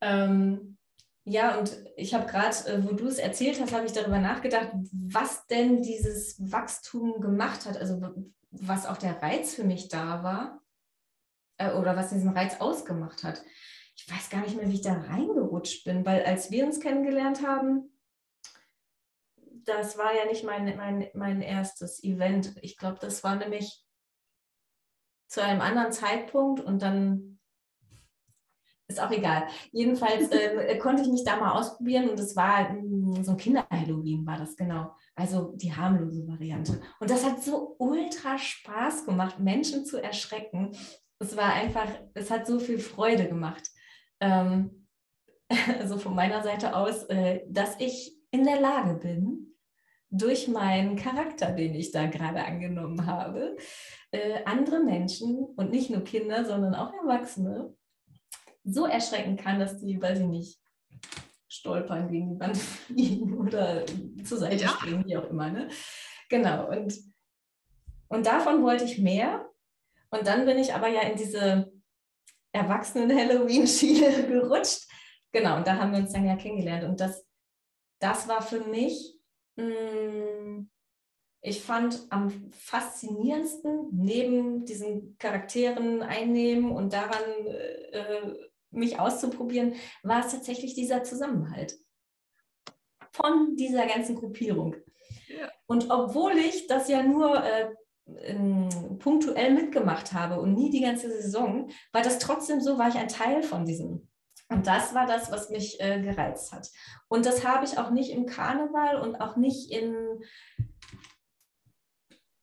Ähm, 0.00 0.76
ja, 1.24 1.58
und 1.58 1.76
ich 1.96 2.14
habe 2.14 2.26
gerade, 2.26 2.56
äh, 2.66 2.84
wo 2.84 2.94
du 2.94 3.06
es 3.06 3.18
erzählt 3.18 3.60
hast, 3.60 3.72
habe 3.72 3.86
ich 3.86 3.92
darüber 3.92 4.18
nachgedacht, 4.18 4.70
was 4.92 5.46
denn 5.46 5.82
dieses 5.82 6.36
Wachstum 6.52 7.20
gemacht 7.20 7.64
hat, 7.66 7.78
also 7.78 8.00
was 8.50 8.86
auch 8.86 8.98
der 8.98 9.22
Reiz 9.22 9.54
für 9.54 9.64
mich 9.64 9.88
da 9.88 10.22
war 10.22 10.62
äh, 11.58 11.72
oder 11.72 11.96
was 11.96 12.10
diesen 12.10 12.30
Reiz 12.30 12.60
ausgemacht 12.60 13.24
hat 13.24 13.42
ich 13.96 14.10
weiß 14.10 14.30
gar 14.30 14.40
nicht 14.42 14.56
mehr, 14.56 14.68
wie 14.68 14.74
ich 14.74 14.82
da 14.82 14.94
reingerutscht 14.94 15.84
bin, 15.84 16.04
weil 16.04 16.24
als 16.24 16.50
wir 16.50 16.66
uns 16.66 16.80
kennengelernt 16.80 17.46
haben, 17.46 17.90
das 19.64 19.98
war 19.98 20.14
ja 20.14 20.26
nicht 20.26 20.44
mein, 20.44 20.76
mein, 20.76 21.08
mein 21.14 21.42
erstes 21.42 22.02
Event. 22.02 22.54
Ich 22.62 22.76
glaube, 22.76 22.98
das 23.00 23.24
war 23.24 23.36
nämlich 23.36 23.84
zu 25.28 25.42
einem 25.42 25.60
anderen 25.60 25.92
Zeitpunkt 25.92 26.60
und 26.60 26.82
dann 26.82 27.38
ist 28.86 29.00
auch 29.00 29.10
egal. 29.10 29.46
Jedenfalls 29.72 30.28
äh, 30.30 30.78
konnte 30.78 31.02
ich 31.02 31.08
mich 31.08 31.24
da 31.24 31.36
mal 31.36 31.52
ausprobieren 31.52 32.10
und 32.10 32.20
es 32.20 32.36
war 32.36 32.72
mh, 32.72 33.24
so 33.24 33.32
ein 33.32 33.36
Kinder-Halloween, 33.36 34.26
war 34.26 34.38
das 34.38 34.56
genau. 34.56 34.94
Also 35.14 35.52
die 35.56 35.74
harmlose 35.74 36.26
Variante. 36.26 36.80
Und 37.00 37.10
das 37.10 37.24
hat 37.24 37.42
so 37.42 37.76
ultra 37.78 38.38
Spaß 38.38 39.06
gemacht, 39.06 39.38
Menschen 39.38 39.86
zu 39.86 40.02
erschrecken. 40.02 40.76
Es 41.18 41.36
war 41.36 41.52
einfach, 41.52 41.88
es 42.14 42.30
hat 42.30 42.46
so 42.46 42.58
viel 42.58 42.78
Freude 42.78 43.28
gemacht 43.28 43.70
ähm, 44.20 44.86
also 45.78 45.98
von 45.98 46.14
meiner 46.14 46.42
Seite 46.42 46.74
aus, 46.74 47.04
äh, 47.04 47.42
dass 47.48 47.78
ich 47.78 48.16
in 48.30 48.44
der 48.44 48.60
Lage 48.60 48.94
bin, 48.94 49.53
durch 50.16 50.46
meinen 50.46 50.94
Charakter, 50.94 51.50
den 51.50 51.74
ich 51.74 51.90
da 51.90 52.06
gerade 52.06 52.44
angenommen 52.44 53.06
habe, 53.06 53.56
äh, 54.12 54.44
andere 54.44 54.80
Menschen 54.80 55.44
und 55.56 55.70
nicht 55.70 55.90
nur 55.90 56.04
Kinder, 56.04 56.44
sondern 56.44 56.74
auch 56.74 56.92
Erwachsene 56.92 57.74
so 58.62 58.86
erschrecken 58.86 59.36
kann, 59.36 59.58
dass 59.58 59.80
die, 59.80 60.00
weiß 60.00 60.20
ich 60.20 60.26
nicht, 60.26 60.60
stolpern 61.48 62.08
gegen 62.08 62.34
die 62.34 62.40
Wand 62.40 62.56
fliegen 62.86 63.36
oder 63.38 63.84
zur 64.24 64.38
Seite 64.38 64.64
ja. 64.64 64.68
springen, 64.68 65.04
wie 65.04 65.16
auch 65.16 65.28
immer. 65.28 65.50
Ne? 65.50 65.68
Genau, 66.28 66.70
und, 66.70 66.96
und 68.08 68.26
davon 68.26 68.62
wollte 68.62 68.84
ich 68.84 68.98
mehr. 68.98 69.50
Und 70.10 70.28
dann 70.28 70.46
bin 70.46 70.58
ich 70.58 70.72
aber 70.72 70.88
ja 70.88 71.02
in 71.02 71.16
diese 71.16 71.72
Erwachsenen-Halloween-Schiene 72.52 74.22
gerutscht. 74.28 74.88
Genau, 75.32 75.56
und 75.56 75.66
da 75.66 75.76
haben 75.76 75.90
wir 75.90 75.98
uns 75.98 76.12
dann 76.12 76.24
ja 76.24 76.36
kennengelernt. 76.36 76.84
Und 76.84 77.00
das, 77.00 77.26
das 77.98 78.28
war 78.28 78.42
für 78.42 78.60
mich, 78.60 79.18
ich 81.40 81.62
fand 81.62 82.06
am 82.10 82.50
faszinierendsten, 82.50 83.88
neben 83.92 84.64
diesen 84.64 85.16
Charakteren 85.18 86.02
einnehmen 86.02 86.72
und 86.72 86.92
daran 86.92 87.22
äh, 87.92 88.34
mich 88.70 88.98
auszuprobieren, 88.98 89.74
war 90.02 90.24
es 90.24 90.32
tatsächlich 90.32 90.74
dieser 90.74 91.04
Zusammenhalt 91.04 91.78
von 93.12 93.56
dieser 93.56 93.86
ganzen 93.86 94.16
Gruppierung. 94.16 94.74
Ja. 95.28 95.50
Und 95.66 95.90
obwohl 95.90 96.32
ich 96.32 96.66
das 96.66 96.88
ja 96.88 97.02
nur 97.02 97.42
äh, 97.44 97.70
punktuell 98.98 99.54
mitgemacht 99.54 100.12
habe 100.12 100.40
und 100.40 100.54
nie 100.54 100.70
die 100.70 100.82
ganze 100.82 101.10
Saison, 101.10 101.70
war 101.92 102.02
das 102.02 102.18
trotzdem 102.18 102.60
so, 102.60 102.78
war 102.78 102.88
ich 102.88 102.96
ein 102.96 103.08
Teil 103.08 103.42
von 103.42 103.64
diesem. 103.64 104.08
Und 104.48 104.66
das 104.66 104.94
war 104.94 105.06
das, 105.06 105.30
was 105.30 105.50
mich 105.50 105.80
äh, 105.80 106.00
gereizt 106.00 106.52
hat. 106.52 106.70
Und 107.08 107.26
das 107.26 107.46
habe 107.46 107.64
ich 107.64 107.78
auch 107.78 107.90
nicht 107.90 108.10
im 108.10 108.26
Karneval 108.26 109.00
und 109.00 109.16
auch 109.16 109.36
nicht 109.36 109.70
in 109.70 110.22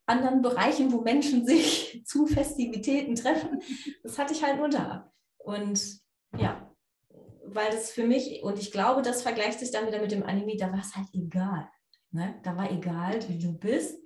anderen 0.06 0.42
Bereichen, 0.42 0.92
wo 0.92 1.00
Menschen 1.00 1.46
sich 1.46 2.02
zu 2.04 2.26
Festivitäten 2.26 3.14
treffen. 3.14 3.62
Das 4.02 4.18
hatte 4.18 4.34
ich 4.34 4.42
halt 4.42 4.58
nur 4.58 4.68
da. 4.68 5.12
Und 5.38 6.00
ja, 6.36 6.70
weil 7.44 7.70
das 7.70 7.90
für 7.90 8.04
mich, 8.04 8.42
und 8.42 8.58
ich 8.58 8.72
glaube, 8.72 9.02
das 9.02 9.22
vergleicht 9.22 9.60
sich 9.60 9.70
dann 9.70 9.86
wieder 9.86 10.00
mit 10.00 10.12
dem 10.12 10.22
Anime, 10.22 10.56
da 10.56 10.72
war 10.72 10.80
es 10.80 10.96
halt 10.96 11.08
egal. 11.12 11.68
Ne? 12.10 12.40
Da 12.42 12.56
war 12.56 12.70
egal, 12.70 13.26
wie 13.28 13.38
du 13.38 13.52
bist 13.52 14.01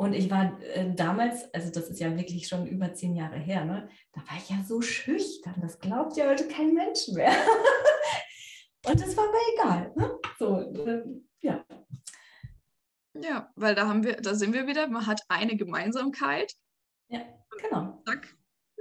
Und 0.00 0.14
ich 0.14 0.30
war 0.30 0.58
äh, 0.62 0.94
damals, 0.94 1.52
also 1.52 1.70
das 1.70 1.90
ist 1.90 2.00
ja 2.00 2.16
wirklich 2.16 2.48
schon 2.48 2.66
über 2.66 2.94
zehn 2.94 3.14
Jahre 3.14 3.36
her, 3.36 3.66
ne? 3.66 3.86
da 4.14 4.22
war 4.22 4.38
ich 4.38 4.48
ja 4.48 4.64
so 4.66 4.80
schüchtern, 4.80 5.56
das 5.60 5.78
glaubt 5.78 6.16
ja 6.16 6.26
heute 6.26 6.48
kein 6.48 6.72
Mensch 6.72 7.08
mehr. 7.08 7.30
Und 8.86 8.98
das 8.98 9.14
war 9.14 9.26
mir 9.26 9.38
egal. 9.54 9.92
Ne? 9.96 10.18
So, 10.38 10.58
äh, 10.86 11.04
ja. 11.42 11.66
Ja, 13.12 13.52
weil 13.56 13.74
da 13.74 13.88
haben 13.88 14.02
wir, 14.02 14.16
da 14.16 14.34
sind 14.34 14.54
wir 14.54 14.66
wieder, 14.66 14.88
man 14.88 15.06
hat 15.06 15.20
eine 15.28 15.58
Gemeinsamkeit. 15.58 16.54
Ja, 17.08 17.20
genau. 17.60 18.02
Zack, 18.06 18.34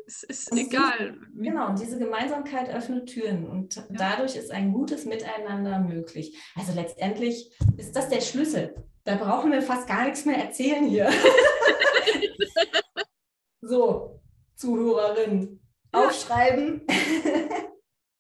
es 0.07 0.23
ist 0.23 0.53
und 0.53 0.57
egal. 0.57 1.17
Sie, 1.35 1.41
genau, 1.41 1.67
und 1.67 1.81
diese 1.81 1.99
Gemeinsamkeit 1.99 2.69
öffnet 2.69 3.09
Türen 3.09 3.45
und 3.45 3.75
ja. 3.75 3.83
dadurch 3.89 4.37
ist 4.37 4.51
ein 4.51 4.71
gutes 4.71 5.03
Miteinander 5.03 5.79
möglich. 5.79 6.41
Also 6.55 6.71
letztendlich 6.71 7.51
ist 7.75 7.93
das 7.93 8.07
der 8.07 8.21
Schlüssel. 8.21 8.88
Da 9.09 9.15
brauchen 9.15 9.51
wir 9.51 9.63
fast 9.63 9.87
gar 9.87 10.03
nichts 10.03 10.23
mehr 10.25 10.37
erzählen 10.37 10.85
hier. 10.85 11.11
so, 13.61 14.21
Zuhörerin, 14.53 15.59
ja. 15.91 16.05
aufschreiben. 16.05 16.85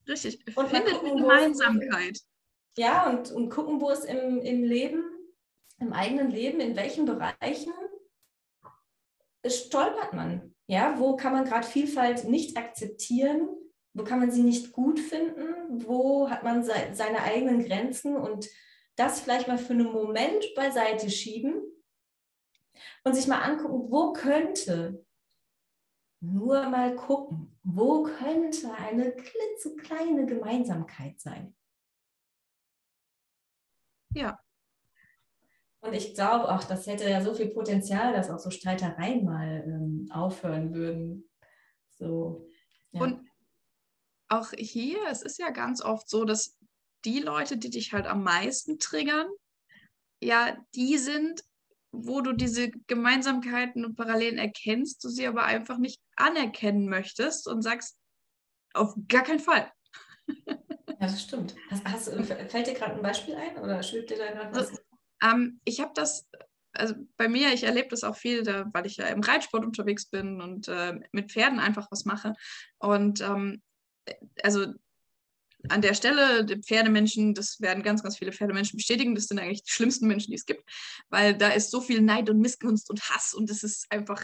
Richtig, 0.07 0.39
und 0.57 0.67
findet 0.67 0.95
gucken, 0.95 1.17
Gemeinsamkeit. 1.17 2.17
ja, 2.75 3.07
und, 3.07 3.29
und 3.29 3.51
gucken, 3.51 3.79
wo 3.79 3.91
es 3.91 4.03
im, 4.03 4.39
im 4.39 4.63
Leben, 4.63 5.03
im 5.77 5.93
eigenen 5.93 6.31
Leben, 6.31 6.59
in 6.59 6.75
welchen 6.75 7.05
Bereichen 7.05 7.71
stolpert 9.45 10.13
man. 10.13 10.55
Ja, 10.65 10.95
wo 10.97 11.15
kann 11.15 11.33
man 11.33 11.45
gerade 11.45 11.67
Vielfalt 11.67 12.23
nicht 12.23 12.57
akzeptieren? 12.57 13.47
Wo 13.93 14.03
kann 14.03 14.17
man 14.17 14.31
sie 14.31 14.41
nicht 14.41 14.71
gut 14.71 14.99
finden? 14.99 15.85
Wo 15.85 16.31
hat 16.31 16.41
man 16.41 16.63
se 16.63 16.73
seine 16.93 17.21
eigenen 17.21 17.63
Grenzen 17.63 18.15
und 18.15 18.49
das 18.99 19.21
vielleicht 19.21 19.47
mal 19.47 19.57
für 19.57 19.73
einen 19.73 19.91
Moment 19.91 20.45
beiseite 20.55 21.09
schieben 21.09 21.61
und 23.03 23.15
sich 23.15 23.27
mal 23.27 23.41
angucken, 23.41 23.89
wo 23.89 24.13
könnte, 24.13 25.05
nur 26.21 26.67
mal 26.69 26.95
gucken, 26.95 27.57
wo 27.63 28.03
könnte 28.03 28.73
eine 28.73 29.13
klitzekleine 29.13 30.25
Gemeinsamkeit 30.25 31.19
sein. 31.19 31.55
Ja. 34.13 34.39
Und 35.81 35.93
ich 35.93 36.13
glaube 36.13 36.53
auch, 36.53 36.65
das 36.65 36.85
hätte 36.87 37.09
ja 37.09 37.21
so 37.21 37.33
viel 37.33 37.51
Potenzial, 37.51 38.11
dass 38.11 38.29
auch 38.29 38.39
so 38.39 38.49
Streitereien 38.49 39.23
mal 39.23 39.63
ähm, 39.65 40.09
aufhören 40.11 40.73
würden. 40.73 41.29
So, 41.91 42.49
ja. 42.91 43.01
Und 43.01 43.29
auch 44.27 44.51
hier, 44.51 44.99
es 45.09 45.21
ist 45.21 45.39
ja 45.39 45.51
ganz 45.51 45.81
oft 45.81 46.09
so, 46.09 46.25
dass 46.25 46.59
die 47.05 47.19
Leute, 47.19 47.57
die 47.57 47.69
dich 47.69 47.93
halt 47.93 48.05
am 48.05 48.23
meisten 48.23 48.79
triggern, 48.79 49.27
ja, 50.21 50.57
die 50.75 50.97
sind, 50.97 51.43
wo 51.91 52.21
du 52.21 52.33
diese 52.33 52.71
Gemeinsamkeiten 52.87 53.85
und 53.85 53.95
Parallelen 53.95 54.37
erkennst, 54.37 55.03
du 55.03 55.09
sie 55.09 55.27
aber 55.27 55.43
einfach 55.45 55.77
nicht 55.77 56.01
anerkennen 56.15 56.87
möchtest 56.87 57.47
und 57.47 57.61
sagst, 57.61 57.97
auf 58.73 58.93
gar 59.07 59.23
keinen 59.23 59.39
Fall. 59.39 59.71
Ja, 60.99 61.07
das 61.07 61.23
stimmt. 61.23 61.55
Hast, 61.69 61.85
hast, 61.85 62.09
fällt 62.51 62.67
dir 62.67 62.73
gerade 62.73 62.95
ein 62.95 63.01
Beispiel 63.01 63.35
ein 63.35 63.57
oder 63.57 63.81
schwebt 63.81 64.09
dir 64.09 64.17
da 64.17 64.31
gerade 64.31 64.51
was? 64.51 64.69
Also, 64.69 64.81
ähm, 65.23 65.61
ich 65.63 65.79
habe 65.79 65.91
das, 65.95 66.27
also 66.73 66.95
bei 67.17 67.27
mir, 67.27 67.53
ich 67.53 67.63
erlebe 67.63 67.87
das 67.87 68.03
auch 68.03 68.15
viel, 68.15 68.43
da, 68.43 68.65
weil 68.73 68.85
ich 68.85 68.97
ja 68.97 69.07
im 69.07 69.21
Reitsport 69.21 69.65
unterwegs 69.65 70.05
bin 70.07 70.41
und 70.41 70.67
äh, 70.67 70.99
mit 71.11 71.31
Pferden 71.31 71.59
einfach 71.59 71.87
was 71.89 72.05
mache. 72.05 72.33
Und 72.79 73.21
ähm, 73.21 73.61
also 74.43 74.73
an 75.67 75.81
der 75.81 75.93
Stelle, 75.93 76.45
die 76.45 76.57
Pferdemenschen, 76.57 77.33
das 77.33 77.59
werden 77.59 77.83
ganz, 77.83 78.01
ganz 78.01 78.17
viele 78.17 78.31
Pferdemenschen 78.31 78.77
bestätigen, 78.77 79.15
das 79.15 79.25
sind 79.25 79.39
eigentlich 79.39 79.63
die 79.63 79.71
schlimmsten 79.71 80.07
Menschen, 80.07 80.31
die 80.31 80.37
es 80.37 80.45
gibt, 80.45 80.63
weil 81.09 81.35
da 81.35 81.49
ist 81.49 81.71
so 81.71 81.81
viel 81.81 82.01
Neid 82.01 82.29
und 82.29 82.39
Missgunst 82.39 82.89
und 82.89 83.09
Hass 83.09 83.33
und 83.33 83.49
das 83.49 83.63
ist 83.63 83.85
einfach, 83.91 84.23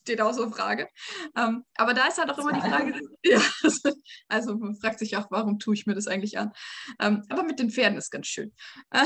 steht 0.00 0.20
außer 0.20 0.50
Frage. 0.50 0.88
Ähm, 1.36 1.64
aber 1.76 1.92
da 1.92 2.06
ist 2.08 2.18
halt 2.18 2.30
auch 2.30 2.38
immer 2.38 2.52
die 2.52 2.60
Frage, 2.60 2.98
ja, 3.24 3.42
also 4.28 4.56
man 4.56 4.74
fragt 4.76 4.98
sich 4.98 5.16
auch, 5.16 5.26
warum 5.30 5.58
tue 5.58 5.74
ich 5.74 5.86
mir 5.86 5.94
das 5.94 6.06
eigentlich 6.06 6.38
an? 6.38 6.52
Ähm, 6.98 7.22
aber 7.28 7.42
mit 7.42 7.58
den 7.58 7.70
Pferden 7.70 7.98
ist 7.98 8.10
ganz 8.10 8.26
schön. 8.26 8.52
ja, 8.92 9.04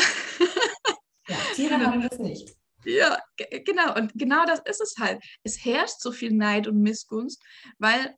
Tiere 1.54 1.78
haben 1.84 2.08
das 2.08 2.18
nicht. 2.18 2.56
Ja, 2.84 3.18
genau. 3.64 3.96
Und 3.96 4.12
genau 4.14 4.46
das 4.46 4.60
ist 4.64 4.80
es 4.80 4.94
halt. 4.98 5.20
Es 5.42 5.64
herrscht 5.64 6.00
so 6.00 6.12
viel 6.12 6.32
Neid 6.32 6.68
und 6.68 6.80
Missgunst, 6.80 7.42
weil 7.78 8.14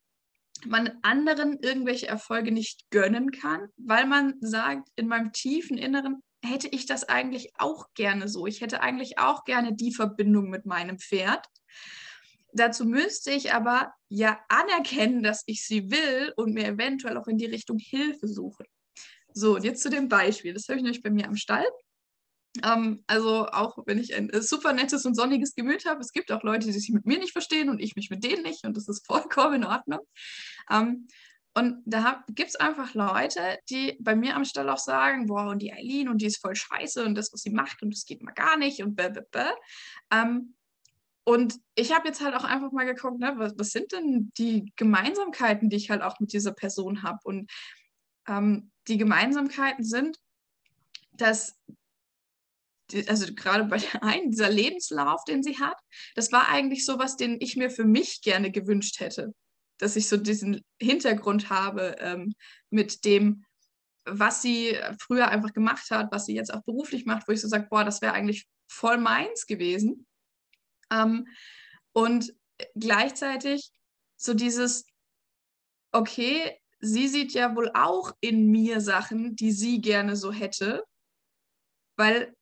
man 0.66 0.99
anderen 1.03 1.59
irgendwelche 1.61 2.09
Erfolge 2.09 2.53
nicht 2.53 2.90
gönnen 2.90 3.31
kann, 3.31 3.68
weil 3.77 4.07
man 4.07 4.35
sagt, 4.40 4.88
in 4.97 5.09
meinem 5.09 5.33
tiefen 5.33 5.79
Inneren 5.79 6.23
hätte 6.44 6.68
ich 6.68 6.87
das 6.87 7.05
eigentlich 7.05 7.53
auch 7.59 7.87
gerne 7.94 8.29
so. 8.29 8.47
Ich 8.47 8.61
hätte 8.61 8.81
eigentlich 8.81 9.18
auch 9.18 9.44
gerne 9.44 9.75
die 9.75 9.92
Verbindung 9.92 10.51
mit 10.51 10.66
meinem 10.66 10.99
Pferd. 10.99 11.47
Dazu 12.53 12.87
müsste 12.87 13.31
ich 13.31 13.53
aber 13.53 13.92
ja 14.09 14.38
anerkennen, 14.49 15.23
dass 15.23 15.42
ich 15.47 15.66
sie 15.66 15.90
will 15.90 16.33
und 16.37 16.55
mir 16.55 16.66
eventuell 16.66 17.16
auch 17.16 17.29
in 17.29 17.38
die 17.38 17.47
Richtung 17.47 17.79
Hilfe 17.79 18.27
suche. 18.27 18.64
So, 19.35 19.57
und 19.57 19.64
jetzt 19.64 19.83
zu 19.83 19.90
dem 19.90 20.09
Beispiel. 20.09 20.55
Das 20.55 20.68
habe 20.68 20.79
ich 20.79 20.83
nämlich 20.83 21.03
bei 21.03 21.11
mir 21.11 21.27
am 21.27 21.37
Stall. 21.37 21.66
Ähm, 22.65 23.05
also 23.07 23.47
auch 23.49 23.79
wenn 23.87 23.99
ich 23.99 24.15
ein 24.15 24.31
äh, 24.31 24.43
super 24.43 24.73
nettes 24.73 25.05
und 25.05 25.15
sonniges 25.15 25.55
Gemüt 25.55 25.87
habe, 25.87 26.01
es 26.01 26.13
gibt 26.13 26.33
auch 26.33 26.43
Leute, 26.43 26.67
die 26.67 26.73
sich 26.73 26.91
mit 26.91 27.07
mir 27.07 27.19
nicht 27.19 27.33
verstehen 27.33 27.69
und 27.69 27.81
ich 27.81 27.97
mich 27.97 28.11
mit 28.11 28.25
denen 28.25 28.43
nicht 28.43 28.65
und 28.65 28.77
das 28.77 28.89
ist 28.89 29.07
vollkommen 29.07 29.63
in 29.63 29.65
Ordnung. 29.65 30.01
Ähm, 30.71 31.09
und 31.55 31.83
da 31.87 32.25
gibt 32.29 32.51
es 32.51 32.57
einfach 32.57 32.95
Leute, 32.95 33.59
die 33.69 33.97
bei 34.01 34.15
mir 34.15 34.37
am 34.37 34.45
Stall 34.45 34.69
auch 34.69 34.79
sagen, 34.79 35.27
boah, 35.27 35.49
und 35.49 35.61
die 35.61 35.73
Eileen 35.73 36.09
und 36.09 36.23
die 36.23 36.27
ist 36.27 36.41
voll 36.41 36.55
scheiße 36.55 37.05
und 37.05 37.17
das, 37.17 37.33
was 37.33 37.41
sie 37.41 37.51
macht 37.51 37.83
und 37.83 37.93
das 37.93 38.05
geht 38.05 38.23
mal 38.23 38.33
gar 38.33 38.57
nicht 38.57 38.81
und 38.83 38.95
bäh, 38.95 39.09
bäh, 39.09 39.23
bäh. 39.31 39.51
Ähm, 40.13 40.55
und 41.25 41.57
ich 41.75 41.93
habe 41.93 42.09
jetzt 42.09 42.23
halt 42.23 42.35
auch 42.35 42.45
einfach 42.45 42.73
mal 42.73 42.87
geguckt, 42.87 43.19
ne, 43.19 43.35
was, 43.37 43.53
was, 43.59 43.71
sind 43.71 43.93
denn 43.93 44.33
die 44.39 44.73
Gemeinsamkeiten, 44.77 45.69
die 45.69 45.77
ich 45.77 45.91
halt 45.91 46.01
auch 46.01 46.21
mit 46.21 46.33
dieser 46.33 46.53
Person 46.53 47.03
habe? 47.03 47.19
Und 47.25 47.51
ähm, 48.27 48.71
die 48.87 48.97
Gemeinsamkeiten 48.97 49.85
sind, 49.85 50.19
dass 51.13 51.59
also 53.07 53.35
gerade 53.35 53.64
bei 53.64 53.79
der 53.79 54.03
einen, 54.03 54.31
dieser 54.31 54.51
Lebenslauf, 54.51 55.24
den 55.24 55.42
sie 55.42 55.59
hat, 55.59 55.79
das 56.14 56.33
war 56.33 56.48
eigentlich 56.48 56.85
so 56.85 56.98
was, 56.98 57.16
den 57.16 57.38
ich 57.40 57.57
mir 57.57 57.70
für 57.70 57.85
mich 57.85 58.22
gerne 58.22 58.51
gewünscht 58.51 59.01
hätte. 59.01 59.35
Dass 59.79 59.96
ich 59.96 60.09
so 60.09 60.16
diesen 60.16 60.64
Hintergrund 60.81 61.51
habe 61.51 61.96
ähm, 62.01 62.35
mit 62.70 63.05
dem, 63.05 63.44
was 64.05 64.42
sie 64.42 64.77
früher 65.01 65.29
einfach 65.29 65.53
gemacht 65.53 65.90
hat, 65.90 66.11
was 66.11 66.27
sie 66.27 66.35
jetzt 66.35 66.53
auch 66.53 66.62
beruflich 66.62 67.05
macht, 67.05 67.29
wo 67.29 67.33
ich 67.33 67.40
so 67.40 67.48
sage, 67.48 67.68
boah, 67.70 67.85
das 67.85 68.01
wäre 68.01 68.14
eigentlich 68.14 68.46
voll 68.68 68.98
meins 68.98 69.46
gewesen. 69.46 70.07
Ähm, 70.90 71.27
und 71.92 72.33
gleichzeitig 72.74 73.70
so 74.16 74.35
dieses, 74.35 74.87
okay, 75.92 76.59
sie 76.81 77.09
sieht 77.09 77.33
ja 77.33 77.55
wohl 77.55 77.70
auch 77.74 78.12
in 78.20 78.51
mir 78.51 78.81
Sachen, 78.81 79.37
die 79.37 79.53
sie 79.53 79.81
gerne 79.81 80.16
so 80.16 80.33
hätte, 80.33 80.85
weil 81.96 82.35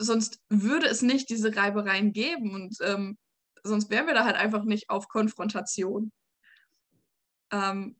sonst 0.00 0.40
würde 0.48 0.86
es 0.86 1.02
nicht 1.02 1.28
diese 1.28 1.54
Reibereien 1.54 2.12
geben 2.12 2.54
und 2.54 2.76
ähm, 2.80 3.18
sonst 3.62 3.90
wären 3.90 4.06
wir 4.06 4.14
da 4.14 4.24
halt 4.24 4.36
einfach 4.36 4.64
nicht 4.64 4.88
auf 4.88 5.08
Konfrontation. 5.08 6.10
Ähm, 7.52 7.96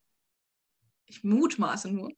ich 1.06 1.22
mutmaße 1.22 1.90
nur, 1.90 2.12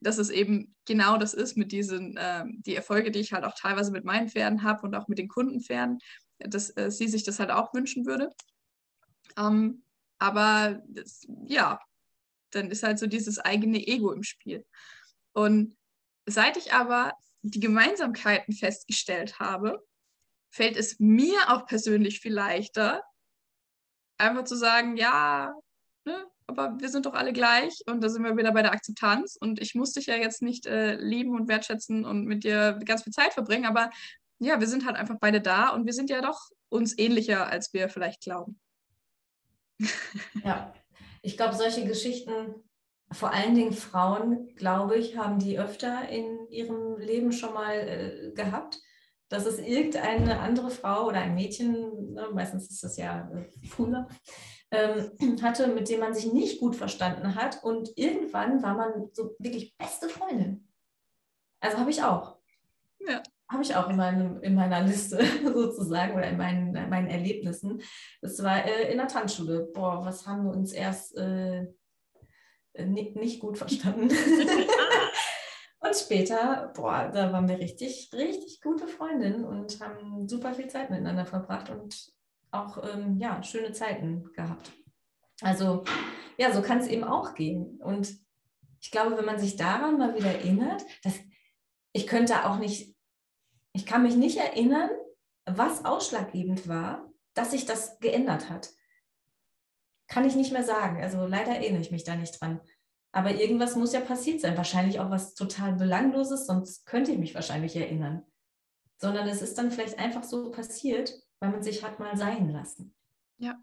dass 0.00 0.18
es 0.18 0.30
eben 0.30 0.74
genau 0.86 1.18
das 1.18 1.34
ist 1.34 1.56
mit 1.56 1.70
diesen, 1.70 2.16
äh, 2.16 2.44
die 2.46 2.74
Erfolge, 2.74 3.10
die 3.10 3.20
ich 3.20 3.32
halt 3.32 3.44
auch 3.44 3.54
teilweise 3.54 3.92
mit 3.92 4.04
meinen 4.04 4.28
Pferden 4.28 4.62
habe 4.62 4.82
und 4.82 4.94
auch 4.94 5.06
mit 5.06 5.18
den 5.18 5.28
Kundenpferden, 5.28 5.98
dass 6.38 6.76
äh, 6.76 6.90
sie 6.90 7.08
sich 7.08 7.22
das 7.22 7.38
halt 7.38 7.50
auch 7.50 7.72
wünschen 7.74 8.06
würde. 8.06 8.30
Ähm, 9.38 9.84
aber 10.18 10.82
das, 10.88 11.26
ja, 11.46 11.78
dann 12.50 12.70
ist 12.70 12.82
halt 12.82 12.98
so 12.98 13.06
dieses 13.06 13.38
eigene 13.38 13.86
Ego 13.86 14.12
im 14.12 14.22
Spiel. 14.22 14.64
Und 15.32 15.76
seit 16.26 16.56
ich 16.56 16.72
aber 16.72 17.12
die 17.50 17.60
Gemeinsamkeiten 17.60 18.54
festgestellt 18.54 19.38
habe, 19.38 19.84
fällt 20.50 20.76
es 20.76 20.98
mir 20.98 21.38
auch 21.48 21.66
persönlich 21.66 22.20
viel 22.20 22.32
leichter, 22.32 23.02
einfach 24.18 24.44
zu 24.44 24.56
sagen, 24.56 24.96
ja, 24.96 25.54
ne, 26.04 26.26
aber 26.46 26.78
wir 26.78 26.88
sind 26.88 27.06
doch 27.06 27.14
alle 27.14 27.32
gleich 27.32 27.82
und 27.86 28.02
da 28.02 28.08
sind 28.08 28.22
wir 28.24 28.36
wieder 28.36 28.52
bei 28.52 28.62
der 28.62 28.72
Akzeptanz 28.72 29.36
und 29.40 29.60
ich 29.60 29.74
muss 29.74 29.92
dich 29.92 30.06
ja 30.06 30.16
jetzt 30.16 30.42
nicht 30.42 30.66
äh, 30.66 30.94
lieben 30.96 31.34
und 31.34 31.48
wertschätzen 31.48 32.04
und 32.04 32.24
mit 32.24 32.44
dir 32.44 32.78
ganz 32.84 33.02
viel 33.02 33.12
Zeit 33.12 33.34
verbringen, 33.34 33.66
aber 33.66 33.90
ja, 34.38 34.60
wir 34.60 34.66
sind 34.66 34.86
halt 34.86 34.96
einfach 34.96 35.16
beide 35.20 35.40
da 35.40 35.70
und 35.70 35.86
wir 35.86 35.92
sind 35.92 36.10
ja 36.10 36.20
doch 36.20 36.50
uns 36.68 36.96
ähnlicher, 36.98 37.46
als 37.46 37.72
wir 37.72 37.88
vielleicht 37.88 38.22
glauben. 38.22 38.60
Ja, 40.44 40.72
ich 41.22 41.36
glaube, 41.36 41.54
solche 41.54 41.84
Geschichten 41.86 42.65
vor 43.12 43.32
allen 43.32 43.54
Dingen 43.54 43.72
Frauen, 43.72 44.54
glaube 44.56 44.96
ich, 44.96 45.16
haben 45.16 45.38
die 45.38 45.58
öfter 45.58 46.08
in 46.08 46.48
ihrem 46.48 46.98
Leben 46.98 47.32
schon 47.32 47.54
mal 47.54 47.74
äh, 47.74 48.32
gehabt, 48.32 48.80
dass 49.28 49.46
es 49.46 49.58
irgendeine 49.58 50.40
andere 50.40 50.70
Frau 50.70 51.06
oder 51.06 51.20
ein 51.20 51.34
Mädchen, 51.34 52.12
ne, 52.12 52.28
meistens 52.32 52.70
ist 52.70 52.82
das 52.82 52.96
ja 52.96 53.30
äh, 53.30 53.66
früher, 53.66 54.08
ähm, 54.70 55.38
hatte, 55.42 55.68
mit 55.68 55.88
dem 55.88 56.00
man 56.00 56.14
sich 56.14 56.32
nicht 56.32 56.60
gut 56.60 56.76
verstanden 56.76 57.34
hat. 57.34 57.62
Und 57.62 57.90
irgendwann 57.96 58.62
war 58.62 58.74
man 58.74 59.08
so 59.12 59.34
wirklich 59.38 59.76
beste 59.76 60.08
Freundin. 60.08 60.68
Also 61.60 61.78
habe 61.78 61.90
ich 61.90 62.02
auch. 62.02 62.36
Ja. 62.98 63.22
habe 63.48 63.62
ich 63.62 63.76
auch 63.76 63.88
in, 63.88 63.96
meinem, 63.96 64.40
in 64.42 64.54
meiner 64.54 64.80
Liste 64.80 65.24
sozusagen 65.44 66.14
oder 66.14 66.28
in 66.28 66.36
meinen, 66.36 66.72
meinen 66.88 67.08
Erlebnissen. 67.08 67.80
Das 68.20 68.42
war 68.42 68.64
äh, 68.64 68.90
in 68.90 68.98
der 68.98 69.06
Tanzschule. 69.06 69.68
Boah, 69.72 70.04
was 70.04 70.26
haben 70.26 70.44
wir 70.44 70.50
uns 70.50 70.72
erst 70.72 71.16
nicht, 72.84 73.16
nicht 73.16 73.40
gut 73.40 73.58
verstanden. 73.58 74.08
und 75.80 75.96
später, 75.96 76.72
boah, 76.74 77.10
da 77.12 77.32
waren 77.32 77.48
wir 77.48 77.58
richtig, 77.58 78.10
richtig 78.12 78.60
gute 78.60 78.86
Freundinnen 78.86 79.44
und 79.44 79.80
haben 79.80 80.28
super 80.28 80.54
viel 80.54 80.68
Zeit 80.68 80.90
miteinander 80.90 81.26
verbracht 81.26 81.70
und 81.70 82.12
auch 82.50 82.82
ähm, 82.92 83.18
ja, 83.18 83.42
schöne 83.42 83.72
Zeiten 83.72 84.32
gehabt. 84.32 84.72
Also 85.42 85.84
ja, 86.38 86.52
so 86.52 86.62
kann 86.62 86.78
es 86.78 86.88
eben 86.88 87.04
auch 87.04 87.34
gehen. 87.34 87.80
Und 87.82 88.18
ich 88.80 88.90
glaube, 88.90 89.16
wenn 89.16 89.24
man 89.24 89.38
sich 89.38 89.56
daran 89.56 89.98
mal 89.98 90.14
wieder 90.14 90.30
erinnert, 90.30 90.82
dass 91.02 91.14
ich 91.92 92.06
könnte 92.06 92.44
auch 92.46 92.58
nicht 92.58 92.96
ich 93.76 93.84
kann 93.84 94.02
mich 94.02 94.16
nicht 94.16 94.38
erinnern, 94.38 94.88
was 95.44 95.84
ausschlaggebend 95.84 96.66
war, 96.66 97.12
dass 97.34 97.50
sich 97.50 97.66
das 97.66 97.98
geändert 98.00 98.48
hat. 98.48 98.70
Kann 100.08 100.24
ich 100.24 100.36
nicht 100.36 100.52
mehr 100.52 100.62
sagen. 100.62 101.02
Also 101.02 101.26
leider 101.26 101.52
erinnere 101.52 101.80
ich 101.80 101.90
mich 101.90 102.04
da 102.04 102.14
nicht 102.14 102.40
dran. 102.40 102.60
Aber 103.12 103.32
irgendwas 103.32 103.76
muss 103.76 103.92
ja 103.92 104.00
passiert 104.00 104.40
sein. 104.40 104.56
Wahrscheinlich 104.56 105.00
auch 105.00 105.10
was 105.10 105.34
total 105.34 105.74
Belangloses, 105.74 106.46
sonst 106.46 106.86
könnte 106.86 107.12
ich 107.12 107.18
mich 107.18 107.34
wahrscheinlich 107.34 107.74
erinnern. 107.74 108.24
Sondern 108.98 109.26
es 109.26 109.42
ist 109.42 109.56
dann 109.58 109.70
vielleicht 109.70 109.98
einfach 109.98 110.22
so 110.22 110.50
passiert, 110.50 111.12
weil 111.40 111.50
man 111.50 111.62
sich 111.62 111.82
hat 111.82 111.98
mal 111.98 112.16
sein 112.16 112.50
lassen. 112.50 112.94
Ja, 113.38 113.58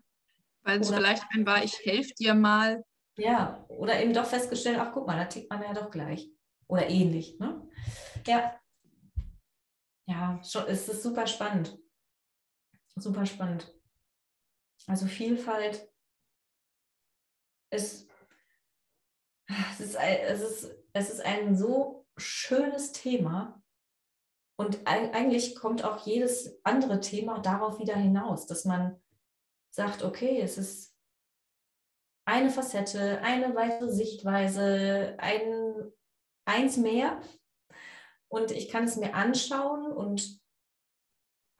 weil 0.64 0.82
es 0.82 0.90
vielleicht 0.90 1.24
ein 1.32 1.46
war, 1.46 1.64
ich 1.64 1.86
helfe 1.86 2.14
dir 2.16 2.34
mal. 2.34 2.84
Ja, 3.18 3.64
oder 3.68 4.02
eben 4.02 4.14
doch 4.14 4.26
festgestellt, 4.26 4.80
ach 4.80 4.92
guck 4.92 5.08
mal, 5.08 5.18
da 5.18 5.26
tickt 5.26 5.50
man 5.50 5.62
ja 5.62 5.74
doch 5.74 5.92
gleich. 5.92 6.30
Oder 6.68 6.90
ähnlich. 6.90 7.38
Ne? 7.40 7.68
Ja, 8.26 8.60
ja, 10.08 10.42
schon, 10.44 10.66
es 10.68 10.90
ist 10.90 11.04
super 11.04 11.28
spannend. 11.28 11.78
Super 12.96 13.26
spannend. 13.26 13.74
Also 14.88 15.06
Vielfalt 15.06 15.88
ist, 17.74 18.10
es 19.72 19.80
ist, 19.80 19.96
es 19.96 20.42
ist, 20.42 20.76
es 20.94 21.10
ist 21.10 21.22
ein 21.22 21.56
so 21.56 22.06
schönes 22.18 22.92
Thema. 22.92 23.62
Und 24.56 24.86
eigentlich 24.86 25.56
kommt 25.56 25.84
auch 25.84 26.06
jedes 26.06 26.60
andere 26.64 27.00
Thema 27.00 27.40
darauf 27.40 27.80
wieder 27.80 27.96
hinaus, 27.96 28.46
dass 28.46 28.66
man 28.66 29.02
sagt, 29.72 30.04
okay, 30.04 30.40
es 30.40 30.58
ist 30.58 30.96
eine 32.26 32.50
Facette, 32.50 33.20
eine 33.22 33.56
weitere 33.56 33.92
Sichtweise, 33.92 35.16
ein, 35.18 35.92
eins 36.46 36.78
mehr 36.78 37.20
und 38.28 38.52
ich 38.52 38.70
kann 38.70 38.86
es 38.86 38.96
mir 38.96 39.14
anschauen 39.16 39.92
und 39.92 40.42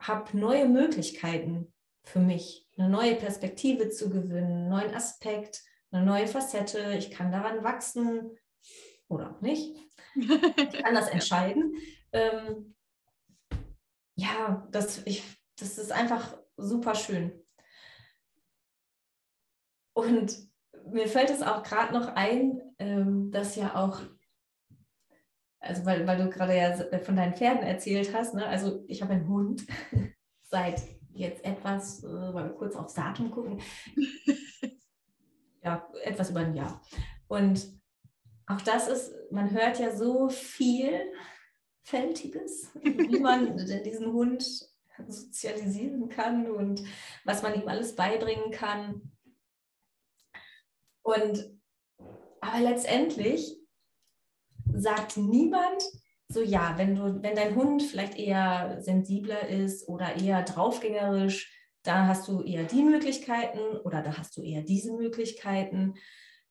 habe 0.00 0.36
neue 0.36 0.68
Möglichkeiten 0.68 1.72
für 2.04 2.18
mich, 2.18 2.68
eine 2.76 2.88
neue 2.88 3.16
Perspektive 3.16 3.90
zu 3.90 4.10
gewinnen, 4.10 4.52
einen 4.52 4.68
neuen 4.68 4.94
Aspekt, 4.94 5.64
eine 5.94 6.04
neue 6.04 6.26
Facette. 6.26 6.94
Ich 6.98 7.10
kann 7.10 7.32
daran 7.32 7.64
wachsen 7.64 8.36
oder 9.08 9.30
auch 9.30 9.40
nicht. 9.40 9.76
Ich 10.16 10.82
kann 10.82 10.94
das 10.94 11.08
entscheiden. 11.08 11.74
Ähm, 12.12 12.76
ja, 14.14 14.68
das, 14.70 15.04
ich, 15.06 15.24
das 15.58 15.76
ist 15.76 15.90
einfach 15.90 16.38
super 16.56 16.94
schön. 16.94 17.32
Und 19.92 20.36
mir 20.86 21.08
fällt 21.08 21.30
es 21.30 21.42
auch 21.42 21.64
gerade 21.64 21.92
noch 21.92 22.06
ein, 22.14 22.60
ähm, 22.78 23.32
dass 23.32 23.56
ja 23.56 23.74
auch 23.74 24.02
also 25.64 25.86
weil, 25.86 26.06
weil 26.06 26.18
du 26.18 26.30
gerade 26.30 26.56
ja 26.56 26.76
von 27.00 27.16
deinen 27.16 27.34
Pferden 27.34 27.62
erzählt 27.62 28.12
hast, 28.14 28.34
ne? 28.34 28.46
also 28.46 28.84
ich 28.86 29.02
habe 29.02 29.14
einen 29.14 29.28
Hund 29.28 29.66
seit 30.42 30.82
jetzt 31.14 31.44
etwas, 31.44 32.04
äh, 32.04 32.34
weil 32.34 32.44
wir 32.44 32.54
kurz 32.54 32.76
aufs 32.76 32.94
Datum 32.94 33.30
gucken, 33.30 33.60
ja, 35.64 35.88
etwas 36.02 36.30
über 36.30 36.40
ein 36.40 36.54
Jahr. 36.54 36.82
Und 37.26 37.66
auch 38.46 38.60
das 38.60 38.88
ist, 38.88 39.14
man 39.30 39.50
hört 39.50 39.78
ja 39.78 39.96
so 39.96 40.28
vielfältiges, 40.28 42.70
wie 42.82 43.20
man 43.20 43.56
diesen 43.56 44.12
Hund 44.12 44.68
sozialisieren 45.08 46.08
kann 46.08 46.48
und 46.50 46.84
was 47.24 47.42
man 47.42 47.54
ihm 47.54 47.66
alles 47.66 47.96
beibringen 47.96 48.52
kann. 48.52 49.10
Und 51.02 51.50
aber 52.40 52.60
letztendlich 52.60 53.58
sagt 54.72 55.16
niemand, 55.16 55.82
so 56.28 56.42
ja, 56.42 56.74
wenn 56.76 56.94
du, 56.94 57.22
wenn 57.22 57.34
dein 57.34 57.54
Hund 57.54 57.82
vielleicht 57.82 58.18
eher 58.18 58.76
sensibler 58.80 59.48
ist 59.48 59.88
oder 59.88 60.16
eher 60.16 60.42
draufgängerisch, 60.42 61.50
da 61.84 62.06
hast 62.06 62.26
du 62.26 62.42
eher 62.42 62.64
die 62.64 62.82
Möglichkeiten 62.82 63.78
oder 63.84 64.02
da 64.02 64.16
hast 64.16 64.36
du 64.36 64.42
eher 64.42 64.62
diese 64.62 64.92
Möglichkeiten. 64.92 65.94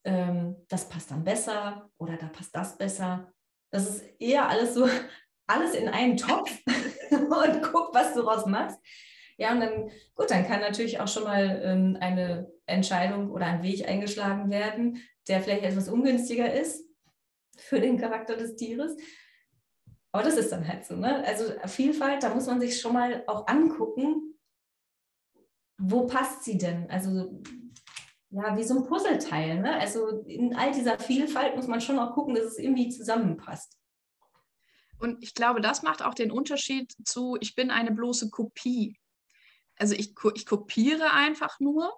Ähm, 0.04 0.56
das 0.70 0.88
passt 0.88 1.12
dann 1.12 1.24
besser 1.24 1.90
oder 1.98 2.16
da 2.18 2.28
passt 2.28 2.56
das 2.56 2.78
besser. 2.78 3.34
Das 3.72 3.90
ist 3.90 4.04
eher 4.20 4.48
alles 4.48 4.76
so, 4.76 4.88
alles 5.48 5.74
in 5.74 5.90
einen 5.90 6.18
Topf 6.18 6.52
und 7.12 7.64
guck, 7.64 7.94
was 7.94 8.14
du 8.14 8.22
daraus 8.22 8.46
machst. 8.46 8.80
Ja, 9.38 9.52
und 9.52 9.62
dann, 9.62 9.90
gut, 10.14 10.30
dann 10.30 10.48
kann 10.48 10.62
natürlich 10.62 11.00
auch 11.00 11.08
schon 11.08 11.24
mal 11.24 11.62
ähm, 11.64 11.98
eine 12.00 12.52
Entscheidung 12.68 13.32
oder 13.32 13.48
ein 13.48 13.64
Weg 13.64 13.90
eingeschlagen 13.90 14.52
werden, 14.52 15.02
der 15.28 15.42
vielleicht 15.42 15.64
etwas 15.64 15.90
ungünstiger 15.90 16.54
ist 16.54 16.86
für 17.58 17.80
den 17.80 17.98
Charakter 17.98 18.38
des 18.38 18.56
Tieres. 18.56 18.96
Aber 20.12 20.24
das 20.24 20.38
ist 20.38 20.52
dann 20.52 20.68
halt 20.68 20.86
so. 20.86 20.96
Ne? 20.96 21.26
Also 21.26 21.46
Vielfalt, 21.66 22.22
da 22.22 22.34
muss 22.34 22.46
man 22.46 22.62
sich 22.62 22.80
schon 22.80 22.94
mal 22.94 23.24
auch 23.26 23.48
angucken, 23.48 24.33
wo 25.90 26.06
passt 26.08 26.44
sie 26.44 26.58
denn? 26.58 26.90
Also 26.90 27.42
ja, 28.30 28.58
wie 28.58 28.64
so 28.64 28.78
ein 28.78 28.86
Puzzleteil. 28.86 29.62
Ne? 29.62 29.76
Also 29.80 30.24
in 30.26 30.56
all 30.56 30.72
dieser 30.72 30.98
Vielfalt 30.98 31.56
muss 31.56 31.68
man 31.68 31.82
schon 31.82 32.00
auch 32.00 32.14
gucken, 32.14 32.36
dass 32.36 32.46
es 32.46 32.58
irgendwie 32.58 32.90
zusammenpasst. 32.90 33.78
Und 35.00 35.22
ich 35.22 35.34
glaube, 35.34 35.62
das 35.62 35.84
macht 35.84 36.02
auch 36.02 36.14
den 36.14 36.32
Unterschied 36.32 36.94
zu, 37.06 37.38
ich 37.42 37.56
bin 37.56 37.70
eine 37.70 37.92
bloße 37.92 38.30
Kopie. 38.30 38.98
Also 39.78 39.96
ich, 39.96 40.14
ich 40.36 40.46
kopiere 40.46 41.12
einfach 41.12 41.60
nur 41.60 41.94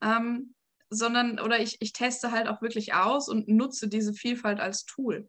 ähm, 0.00 0.54
sondern 0.90 1.38
oder 1.40 1.60
ich, 1.60 1.76
ich 1.80 1.92
teste 1.92 2.32
halt 2.32 2.48
auch 2.48 2.62
wirklich 2.62 2.94
aus 2.94 3.28
und 3.28 3.48
nutze 3.48 3.88
diese 3.88 4.14
Vielfalt 4.14 4.60
als 4.60 4.84
Tool. 4.84 5.28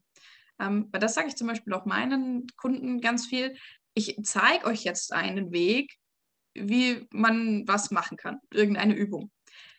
Ähm, 0.59 0.89
das 0.91 1.15
sage 1.15 1.27
ich 1.27 1.35
zum 1.35 1.47
Beispiel 1.47 1.73
auch 1.73 1.85
meinen 1.85 2.47
Kunden 2.55 3.01
ganz 3.01 3.25
viel. 3.25 3.55
Ich 3.93 4.17
zeige 4.23 4.65
euch 4.65 4.83
jetzt 4.83 5.11
einen 5.13 5.51
Weg, 5.51 5.97
wie 6.61 7.07
man 7.11 7.67
was 7.67 7.91
machen 7.91 8.17
kann, 8.17 8.39
irgendeine 8.51 8.95
Übung. 8.95 9.31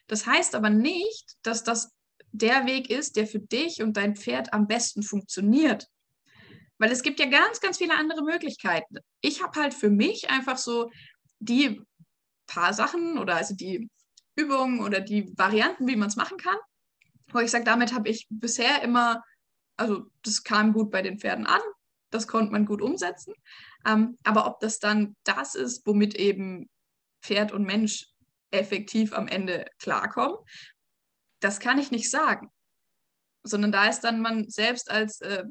Das 0.07 0.27
heißt 0.27 0.55
aber 0.55 0.71
nicht, 0.71 1.37
dass 1.43 1.63
das 1.63 1.93
der 2.33 2.67
Weg 2.67 2.91
ist, 2.91 3.17
der 3.17 3.27
für 3.27 3.41
dich 3.41 3.83
und 3.83 3.97
dein 3.97 4.17
Pferd 4.17 4.53
am 4.53 4.67
besten 4.67 5.03
funktioniert. 5.03 5.89
Weil 6.79 6.91
es 6.93 7.03
gibt 7.03 7.21
ja 7.21 7.27
ganz, 7.27 7.61
ganz 7.61 7.79
viele 7.79 7.95
andere 7.95 8.23
Möglichkeiten. 8.23 8.99
Ich 9.21 9.43
habe 9.43 9.61
halt 9.61 9.75
für 9.75 9.91
mich 9.91 10.31
einfach 10.31 10.57
so 10.57 10.91
die 11.39 11.81
paar 12.47 12.73
Sachen 12.73 13.19
oder 13.19 13.37
also 13.37 13.55
die 13.55 13.89
Übungen 14.37 14.81
oder 14.81 15.01
die 15.01 15.33
Varianten, 15.37 15.87
wie 15.87 15.97
man 15.97 16.09
es 16.09 16.17
machen 16.17 16.39
kann. 16.39 16.57
Wo 17.33 17.39
ich 17.39 17.51
sage, 17.51 17.65
damit 17.65 17.93
habe 17.93 18.09
ich 18.09 18.27
bisher 18.31 18.83
immer, 18.83 19.23
also 19.77 20.07
das 20.23 20.43
kam 20.43 20.73
gut 20.73 20.91
bei 20.91 21.03
den 21.03 21.19
Pferden 21.19 21.47
an, 21.47 21.61
das 22.11 22.27
konnte 22.27 22.53
man 22.53 22.67
gut 22.67 22.83
umsetzen. 22.83 23.35
Ähm, 23.87 24.17
aber 24.25 24.47
ob 24.47 24.61
das 24.61 24.79
dann 24.79 25.17
das 25.25 25.55
ist, 25.55 25.87
womit 25.87 26.15
eben 26.15 26.69
Pferd 27.23 27.53
und 27.53 27.65
Mensch 27.65 28.07
effektiv 28.51 29.13
am 29.13 29.29
Ende 29.29 29.67
klarkommen, 29.79 30.37
das 31.41 31.61
kann 31.61 31.79
ich 31.79 31.91
nicht 31.91 32.11
sagen. 32.11 32.51
Sondern 33.43 33.73
da 33.73 33.89
ist 33.89 34.01
dann 34.01 34.21
man 34.21 34.51
selbst 34.51 34.91
als 34.91 35.21
äh, 35.21 35.45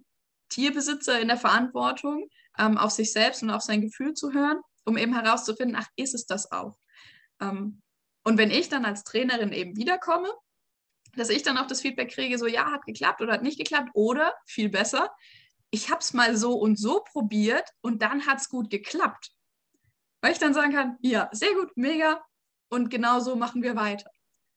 Tierbesitzer 0.49 1.19
in 1.19 1.27
der 1.27 1.37
Verantwortung, 1.37 2.29
ähm, 2.57 2.77
auf 2.77 2.91
sich 2.91 3.11
selbst 3.11 3.41
und 3.41 3.49
auf 3.49 3.61
sein 3.61 3.81
Gefühl 3.81 4.13
zu 4.13 4.33
hören, 4.33 4.59
um 4.85 4.97
eben 4.97 5.13
herauszufinden, 5.13 5.77
ach, 5.79 5.87
ist 5.95 6.13
es 6.13 6.25
das 6.25 6.51
auch? 6.51 6.77
Ähm, 7.41 7.81
und 8.23 8.37
wenn 8.37 8.51
ich 8.51 8.69
dann 8.69 8.85
als 8.85 9.03
Trainerin 9.03 9.53
eben 9.53 9.77
wiederkomme, 9.77 10.29
dass 11.15 11.29
ich 11.29 11.41
dann 11.41 11.57
auch 11.57 11.67
das 11.67 11.81
Feedback 11.81 12.11
kriege, 12.11 12.37
so 12.37 12.47
ja, 12.47 12.71
hat 12.71 12.85
geklappt 12.85 13.21
oder 13.21 13.33
hat 13.33 13.43
nicht 13.43 13.57
geklappt 13.57 13.89
oder 13.93 14.33
viel 14.45 14.69
besser, 14.69 15.09
ich 15.71 15.89
habe 15.89 15.99
es 15.99 16.13
mal 16.13 16.35
so 16.35 16.53
und 16.53 16.79
so 16.79 17.03
probiert 17.03 17.69
und 17.81 18.01
dann 18.01 18.25
hat 18.25 18.39
es 18.39 18.49
gut 18.49 18.69
geklappt. 18.69 19.31
Weil 20.21 20.33
ich 20.33 20.39
dann 20.39 20.53
sagen 20.53 20.73
kann, 20.73 20.97
ja, 21.01 21.29
sehr 21.31 21.53
gut, 21.53 21.75
mega 21.75 22.21
und 22.69 22.89
genau 22.89 23.19
so 23.19 23.35
machen 23.35 23.61
wir 23.63 23.75
weiter. 23.75 24.09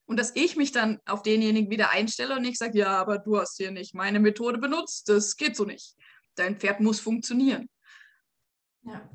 Und 0.06 0.18
dass 0.18 0.34
ich 0.34 0.56
mich 0.56 0.72
dann 0.72 1.00
auf 1.06 1.22
denjenigen 1.22 1.70
wieder 1.70 1.90
einstelle 1.90 2.36
und 2.36 2.42
nicht 2.42 2.58
sage, 2.58 2.78
ja, 2.78 2.98
aber 2.98 3.18
du 3.18 3.38
hast 3.38 3.56
hier 3.56 3.70
nicht 3.70 3.94
meine 3.94 4.20
Methode 4.20 4.58
benutzt, 4.58 5.08
das 5.08 5.36
geht 5.36 5.56
so 5.56 5.64
nicht. 5.64 5.96
Dein 6.34 6.56
Pferd 6.58 6.80
muss 6.80 7.00
funktionieren. 7.00 7.68
Ja, 8.82 9.08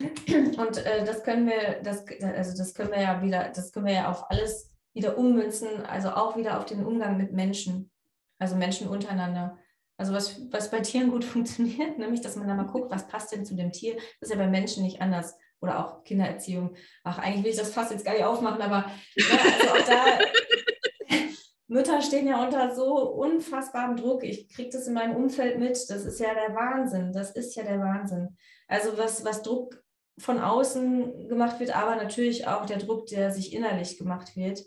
und 0.00 0.78
äh, 0.78 1.04
das 1.04 1.22
können 1.22 1.46
wir, 1.46 1.80
das, 1.82 2.04
also 2.22 2.56
das 2.56 2.74
können 2.74 2.90
wir 2.90 3.02
ja 3.02 3.22
wieder, 3.22 3.50
das 3.50 3.70
können 3.70 3.86
wir 3.86 3.92
ja 3.92 4.10
auf 4.10 4.30
alles 4.30 4.70
wieder 4.94 5.18
ummünzen, 5.18 5.84
also 5.86 6.10
auch 6.10 6.36
wieder 6.36 6.58
auf 6.58 6.64
den 6.64 6.84
Umgang 6.84 7.16
mit 7.16 7.32
Menschen, 7.32 7.90
also 8.38 8.56
Menschen 8.56 8.88
untereinander. 8.88 9.58
Also 10.00 10.14
was, 10.14 10.40
was 10.50 10.70
bei 10.70 10.80
Tieren 10.80 11.10
gut 11.10 11.24
funktioniert, 11.34 11.98
nämlich 11.98 12.22
dass 12.22 12.34
man 12.34 12.48
da 12.48 12.54
mal 12.54 12.64
guckt, 12.66 12.90
was 12.90 13.06
passt 13.06 13.32
denn 13.32 13.44
zu 13.44 13.54
dem 13.54 13.70
Tier. 13.70 13.96
Das 14.18 14.30
ist 14.30 14.30
ja 14.30 14.36
bei 14.36 14.48
Menschen 14.48 14.82
nicht 14.82 15.02
anders. 15.02 15.36
Oder 15.60 15.78
auch 15.78 16.04
Kindererziehung. 16.04 16.74
Ach, 17.04 17.18
eigentlich 17.18 17.44
will 17.44 17.50
ich 17.50 17.58
das 17.58 17.74
fast 17.74 17.90
jetzt 17.90 18.06
gar 18.06 18.14
nicht 18.14 18.24
aufmachen, 18.24 18.62
aber 18.62 18.90
ja, 19.14 19.36
also 19.60 19.68
auch 19.68 19.86
da, 19.86 20.18
Mütter 21.68 22.00
stehen 22.00 22.26
ja 22.26 22.42
unter 22.42 22.74
so 22.74 23.10
unfassbarem 23.10 23.96
Druck. 23.96 24.24
Ich 24.24 24.48
kriege 24.48 24.70
das 24.70 24.86
in 24.86 24.94
meinem 24.94 25.16
Umfeld 25.16 25.58
mit. 25.58 25.72
Das 25.90 26.06
ist 26.06 26.18
ja 26.18 26.32
der 26.32 26.54
Wahnsinn. 26.54 27.12
Das 27.12 27.32
ist 27.32 27.54
ja 27.54 27.62
der 27.62 27.78
Wahnsinn. 27.78 28.38
Also 28.68 28.96
was, 28.96 29.22
was 29.26 29.42
Druck 29.42 29.84
von 30.16 30.38
außen 30.38 31.28
gemacht 31.28 31.60
wird, 31.60 31.76
aber 31.76 31.96
natürlich 31.96 32.46
auch 32.46 32.64
der 32.64 32.78
Druck, 32.78 33.06
der 33.08 33.32
sich 33.32 33.52
innerlich 33.52 33.98
gemacht 33.98 34.34
wird. 34.34 34.64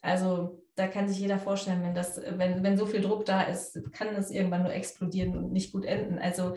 Also 0.00 0.61
da 0.74 0.86
kann 0.86 1.08
sich 1.08 1.18
jeder 1.18 1.38
vorstellen, 1.38 1.82
wenn, 1.82 1.94
das, 1.94 2.16
wenn, 2.16 2.62
wenn 2.62 2.76
so 2.76 2.86
viel 2.86 3.00
Druck 3.00 3.24
da 3.26 3.42
ist, 3.42 3.78
kann 3.92 4.14
das 4.14 4.30
irgendwann 4.30 4.62
nur 4.62 4.72
explodieren 4.72 5.36
und 5.36 5.52
nicht 5.52 5.72
gut 5.72 5.84
enden. 5.84 6.18
Also 6.18 6.56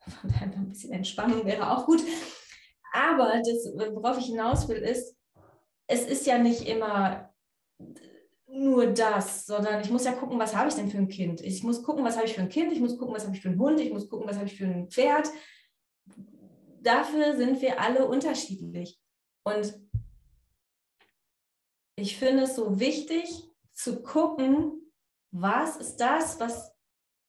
von 0.00 0.30
daher 0.30 0.52
ein 0.52 0.68
bisschen 0.68 0.92
Entspannung 0.92 1.44
wäre 1.44 1.70
auch 1.70 1.86
gut. 1.86 2.02
Aber 2.92 3.40
das, 3.44 3.72
worauf 3.92 4.18
ich 4.18 4.26
hinaus 4.26 4.68
will, 4.68 4.78
ist, 4.78 5.16
es 5.86 6.04
ist 6.06 6.26
ja 6.26 6.38
nicht 6.38 6.66
immer 6.68 7.32
nur 8.48 8.86
das, 8.86 9.44
sondern 9.46 9.80
ich 9.82 9.90
muss 9.90 10.04
ja 10.04 10.12
gucken, 10.12 10.38
was 10.38 10.56
habe 10.56 10.68
ich 10.68 10.74
denn 10.74 10.88
für 10.88 10.98
ein 10.98 11.08
Kind? 11.08 11.40
Ich 11.40 11.62
muss 11.62 11.82
gucken, 11.82 12.04
was 12.04 12.16
habe 12.16 12.26
ich 12.26 12.34
für 12.34 12.40
ein 12.40 12.48
Kind, 12.48 12.72
ich 12.72 12.80
muss 12.80 12.96
gucken, 12.96 13.14
was 13.14 13.24
habe 13.24 13.36
ich 13.36 13.42
für 13.42 13.48
einen 13.48 13.60
Hund, 13.60 13.80
ich 13.80 13.92
muss 13.92 14.08
gucken, 14.08 14.26
was 14.26 14.36
habe 14.36 14.46
ich 14.46 14.56
für 14.56 14.64
ein 14.64 14.88
Pferd. 14.88 15.28
Dafür 16.80 17.36
sind 17.36 17.60
wir 17.60 17.80
alle 17.80 18.06
unterschiedlich. 18.06 18.98
Und 19.44 19.74
ich 21.96 22.18
finde 22.18 22.44
es 22.44 22.54
so 22.54 22.78
wichtig 22.78 23.50
zu 23.72 24.02
gucken, 24.02 24.92
was 25.30 25.76
ist 25.76 25.96
das, 25.96 26.38
was 26.38 26.72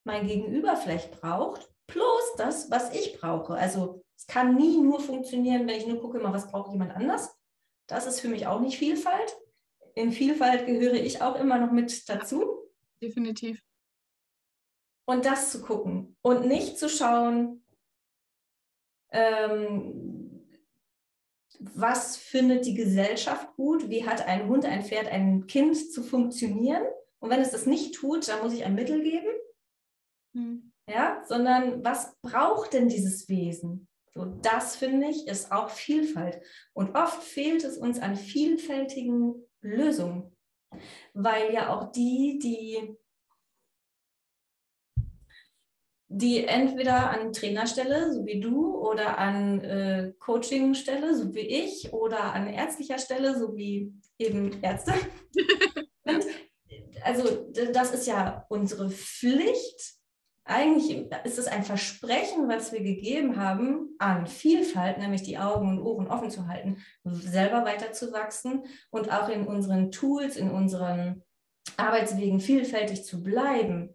mein 0.03 0.27
Gegenüber 0.27 0.75
vielleicht 0.75 1.19
braucht, 1.19 1.69
plus 1.87 2.35
das, 2.37 2.69
was 2.69 2.93
ich 2.93 3.19
brauche. 3.19 3.53
Also 3.53 4.03
es 4.15 4.27
kann 4.27 4.55
nie 4.55 4.77
nur 4.77 4.99
funktionieren, 4.99 5.67
wenn 5.67 5.77
ich 5.77 5.87
nur 5.87 5.99
gucke, 5.99 6.19
immer, 6.19 6.33
was 6.33 6.51
braucht 6.51 6.71
jemand 6.71 6.95
anders. 6.95 7.37
Das 7.87 8.05
ist 8.05 8.19
für 8.19 8.27
mich 8.27 8.47
auch 8.47 8.59
nicht 8.59 8.77
Vielfalt. 8.77 9.35
In 9.95 10.11
Vielfalt 10.11 10.65
gehöre 10.65 10.95
ich 10.95 11.21
auch 11.21 11.39
immer 11.39 11.57
noch 11.57 11.71
mit 11.71 12.07
dazu. 12.09 12.69
Definitiv. 13.01 13.61
Und 15.05 15.25
das 15.25 15.51
zu 15.51 15.61
gucken 15.61 16.17
und 16.21 16.45
nicht 16.45 16.77
zu 16.77 16.89
schauen, 16.89 17.63
ähm, 19.11 20.16
was 21.59 22.17
findet 22.17 22.65
die 22.65 22.75
Gesellschaft 22.75 23.55
gut, 23.55 23.89
wie 23.89 24.05
hat 24.05 24.25
ein 24.27 24.47
Hund, 24.47 24.65
ein 24.65 24.83
Pferd, 24.83 25.07
ein 25.07 25.47
Kind 25.47 25.91
zu 25.91 26.03
funktionieren. 26.03 26.83
Und 27.19 27.29
wenn 27.29 27.41
es 27.41 27.51
das 27.51 27.65
nicht 27.65 27.95
tut, 27.95 28.27
dann 28.27 28.41
muss 28.41 28.53
ich 28.53 28.63
ein 28.63 28.75
Mittel 28.75 29.01
geben. 29.01 29.29
Hm. 30.33 30.71
Ja, 30.89 31.23
sondern 31.27 31.83
was 31.83 32.15
braucht 32.21 32.73
denn 32.73 32.87
dieses 32.87 33.27
Wesen? 33.27 33.87
So, 34.13 34.25
das 34.25 34.75
finde 34.75 35.09
ich 35.09 35.27
ist 35.27 35.51
auch 35.51 35.69
Vielfalt. 35.69 36.41
Und 36.73 36.95
oft 36.95 37.21
fehlt 37.23 37.63
es 37.63 37.77
uns 37.77 37.99
an 37.99 38.15
vielfältigen 38.15 39.47
Lösungen, 39.61 40.35
weil 41.13 41.53
ja 41.53 41.75
auch 41.75 41.91
die, 41.91 42.39
die 42.41 42.97
die 46.09 46.45
entweder 46.45 47.09
an 47.11 47.33
Trainerstelle, 47.33 48.13
so 48.13 48.25
wie 48.25 48.39
du, 48.39 48.75
oder 48.77 49.17
an 49.17 49.61
äh, 49.61 50.13
Coachingstelle, 50.19 51.15
so 51.15 51.33
wie 51.35 51.41
ich, 51.41 51.91
oder 51.91 52.33
an 52.33 52.47
ärztlicher 52.47 52.97
Stelle, 52.97 53.37
so 53.37 53.55
wie 53.55 53.93
eben 54.17 54.63
Ärzte. 54.63 54.93
also 57.03 57.51
das 57.73 57.93
ist 57.93 58.07
ja 58.07 58.45
unsere 58.49 58.89
Pflicht. 58.89 59.97
Eigentlich 60.45 61.11
ist 61.25 61.39
es 61.39 61.47
ein 61.47 61.63
Versprechen, 61.63 62.47
was 62.47 62.71
wir 62.71 62.81
gegeben 62.81 63.35
haben, 63.35 63.93
an 63.99 64.27
Vielfalt, 64.27 64.97
nämlich 64.97 65.23
die 65.23 65.37
Augen 65.37 65.67
und 65.67 65.81
Ohren 65.83 66.07
offen 66.07 66.31
zu 66.31 66.47
halten, 66.47 66.77
selber 67.03 67.65
weiterzuwachsen 67.65 68.63
und 68.89 69.11
auch 69.11 69.27
in 69.27 69.45
unseren 69.45 69.91
Tools, 69.91 70.37
in 70.37 70.49
unseren 70.49 71.21
Arbeitswegen 71.75 72.39
vielfältig 72.39 73.03
zu 73.03 73.23
bleiben, 73.23 73.93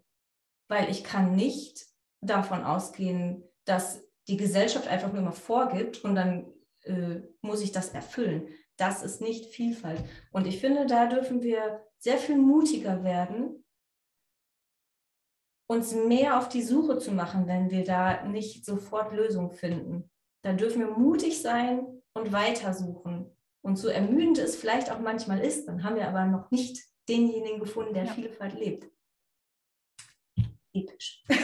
weil 0.69 0.91
ich 0.91 1.05
kann 1.05 1.35
nicht 1.35 1.87
davon 2.23 2.65
ausgehen, 2.65 3.45
dass 3.65 4.03
die 4.29 4.37
Gesellschaft 4.37 4.89
einfach 4.89 5.13
nur 5.13 5.23
mal 5.23 5.33
vorgibt 5.33 6.05
und 6.05 6.15
dann 6.15 6.53
äh, 6.83 7.21
muss 7.43 7.61
ich 7.61 7.73
das 7.73 7.91
erfüllen. 7.91 8.49
Das 8.77 9.03
ist 9.03 9.21
nicht 9.21 9.47
Vielfalt. 9.47 10.03
Und 10.33 10.47
ich 10.47 10.61
finde, 10.61 10.87
da 10.87 11.07
dürfen 11.07 11.43
wir 11.43 11.85
sehr 11.99 12.19
viel 12.19 12.39
mutiger 12.39 13.05
werden, 13.05 13.65
uns 15.69 15.95
mehr 15.95 16.39
auf 16.39 16.49
die 16.49 16.63
Suche 16.63 16.99
zu 16.99 17.13
machen, 17.13 17.47
wenn 17.47 17.71
wir 17.71 17.85
da 17.85 18.25
nicht 18.25 18.65
sofort 18.65 19.13
Lösungen 19.13 19.53
finden. 19.53 20.11
Da 20.43 20.53
dürfen 20.53 20.81
wir 20.81 20.91
mutig 20.91 21.41
sein 21.41 22.03
und 22.15 22.33
weitersuchen. 22.33 23.31
Und 23.65 23.77
so 23.77 23.89
ermüdend 23.89 24.39
es 24.39 24.57
vielleicht 24.57 24.91
auch 24.91 24.99
manchmal 24.99 25.41
ist, 25.41 25.67
dann 25.67 25.85
haben 25.85 25.97
wir 25.97 26.09
aber 26.09 26.27
noch 26.27 26.51
nicht 26.51 26.83
denjenigen 27.09 27.61
gefunden, 27.61 27.95
der 27.95 28.05
ja. 28.05 28.13
Vielfalt 28.13 28.55
lebt. 28.55 28.91
Episch. 30.73 31.25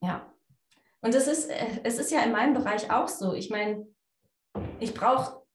ja. 0.00 0.32
Und 1.00 1.14
es 1.14 1.26
ist, 1.26 1.50
äh, 1.50 1.80
es 1.84 1.98
ist 1.98 2.10
ja 2.10 2.22
in 2.22 2.32
meinem 2.32 2.54
Bereich 2.54 2.90
auch 2.90 3.08
so. 3.08 3.34
Ich 3.34 3.50
meine, 3.50 3.86
ich 4.80 4.94
brauche 4.94 5.46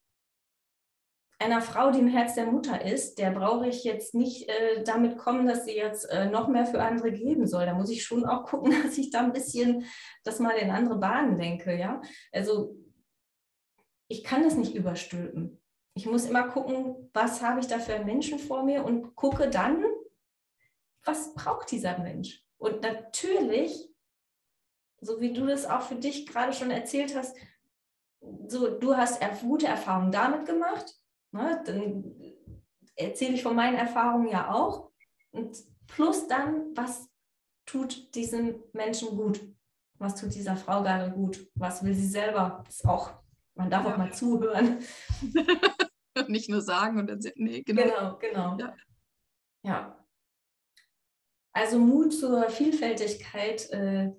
einer 1.42 1.62
Frau, 1.62 1.92
die 1.92 2.00
im 2.00 2.08
Herz 2.08 2.36
der 2.36 2.46
Mutter 2.46 2.86
ist, 2.86 3.18
der 3.18 3.32
brauche 3.32 3.68
ich 3.68 3.84
jetzt 3.84 4.14
nicht 4.14 4.48
äh, 4.48 4.84
damit 4.84 5.18
kommen, 5.18 5.48
dass 5.48 5.66
sie 5.66 5.76
jetzt 5.76 6.06
äh, 6.06 6.30
noch 6.30 6.48
mehr 6.48 6.66
für 6.66 6.82
andere 6.82 7.12
geben 7.12 7.48
soll. 7.48 7.66
Da 7.66 7.74
muss 7.74 7.90
ich 7.90 8.04
schon 8.04 8.26
auch 8.26 8.46
gucken, 8.46 8.72
dass 8.84 8.98
ich 8.98 9.10
da 9.10 9.22
ein 9.22 9.34
bisschen 9.34 9.86
das 10.24 10.40
mal 10.40 10.52
in 10.52 10.70
andere 10.70 11.00
Bahnen 11.00 11.38
denke. 11.38 11.78
Ja? 11.78 12.02
Also 12.32 12.76
ich 14.08 14.24
kann 14.24 14.44
das 14.44 14.56
nicht 14.56 14.76
überstülpen. 14.76 15.61
Ich 15.94 16.06
muss 16.06 16.26
immer 16.26 16.48
gucken, 16.48 17.10
was 17.14 17.42
habe 17.42 17.60
ich 17.60 17.68
da 17.68 17.80
für 17.80 17.96
einen 17.96 18.06
Menschen 18.06 18.40
vor 18.40 18.64
mir 18.64 18.86
und 18.86 19.16
gucke 19.16 19.50
dann, 19.50 19.84
was 21.04 21.34
braucht 21.34 21.72
dieser 21.72 21.98
Mensch? 21.98 22.46
Und 22.58 22.82
natürlich, 22.82 23.90
so 25.02 25.20
wie 25.20 25.34
du 25.34 25.46
das 25.46 25.66
auch 25.66 25.82
für 25.82 25.96
dich 25.96 26.28
gerade 26.28 26.54
schon 26.54 26.72
erzählt 26.72 27.16
hast, 27.16 27.36
so 28.48 28.78
du 28.78 28.96
hast 28.96 29.22
gute 29.42 29.68
Erfahrungen 29.68 30.12
damit 30.12 30.46
gemacht, 30.46 30.96
ne? 31.32 31.62
dann 31.66 32.16
erzähle 32.96 33.34
ich 33.34 33.44
von 33.44 33.56
meinen 33.56 33.78
Erfahrungen 33.78 34.28
ja 34.28 34.54
auch. 34.54 34.92
Und 35.32 35.58
plus 35.88 36.28
dann, 36.28 36.76
was 36.76 37.10
tut 37.66 38.14
diesem 38.16 38.64
Menschen 38.74 39.18
gut? 39.18 39.42
Was 39.96 40.20
tut 40.20 40.34
dieser 40.34 40.56
Frau 40.56 40.82
gerade 40.82 41.12
gut? 41.12 41.48
Was 41.56 41.84
will 41.84 41.94
sie 41.94 42.08
selber? 42.08 42.64
Das 42.66 42.76
ist 42.76 42.86
auch, 42.86 43.14
man 43.56 43.70
darf 43.70 43.86
ja. 43.86 43.94
auch 43.94 43.98
mal 43.98 44.14
zuhören. 44.14 44.80
Nicht 46.28 46.50
nur 46.50 46.62
sagen 46.62 47.00
und 47.00 47.08
dann, 47.08 47.20
nee, 47.36 47.62
genau. 47.64 47.84
Genau, 47.84 48.18
genau. 48.18 48.58
Ja. 48.58 48.76
ja. 49.64 50.06
Also 51.54 51.80
Mut 51.80 52.14
zur 52.14 52.50
Vielfältigkeit, 52.50 53.70
äh, 53.72 54.12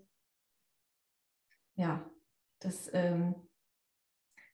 ja, 1.74 2.10
das 2.60 2.90
ähm, 2.92 3.48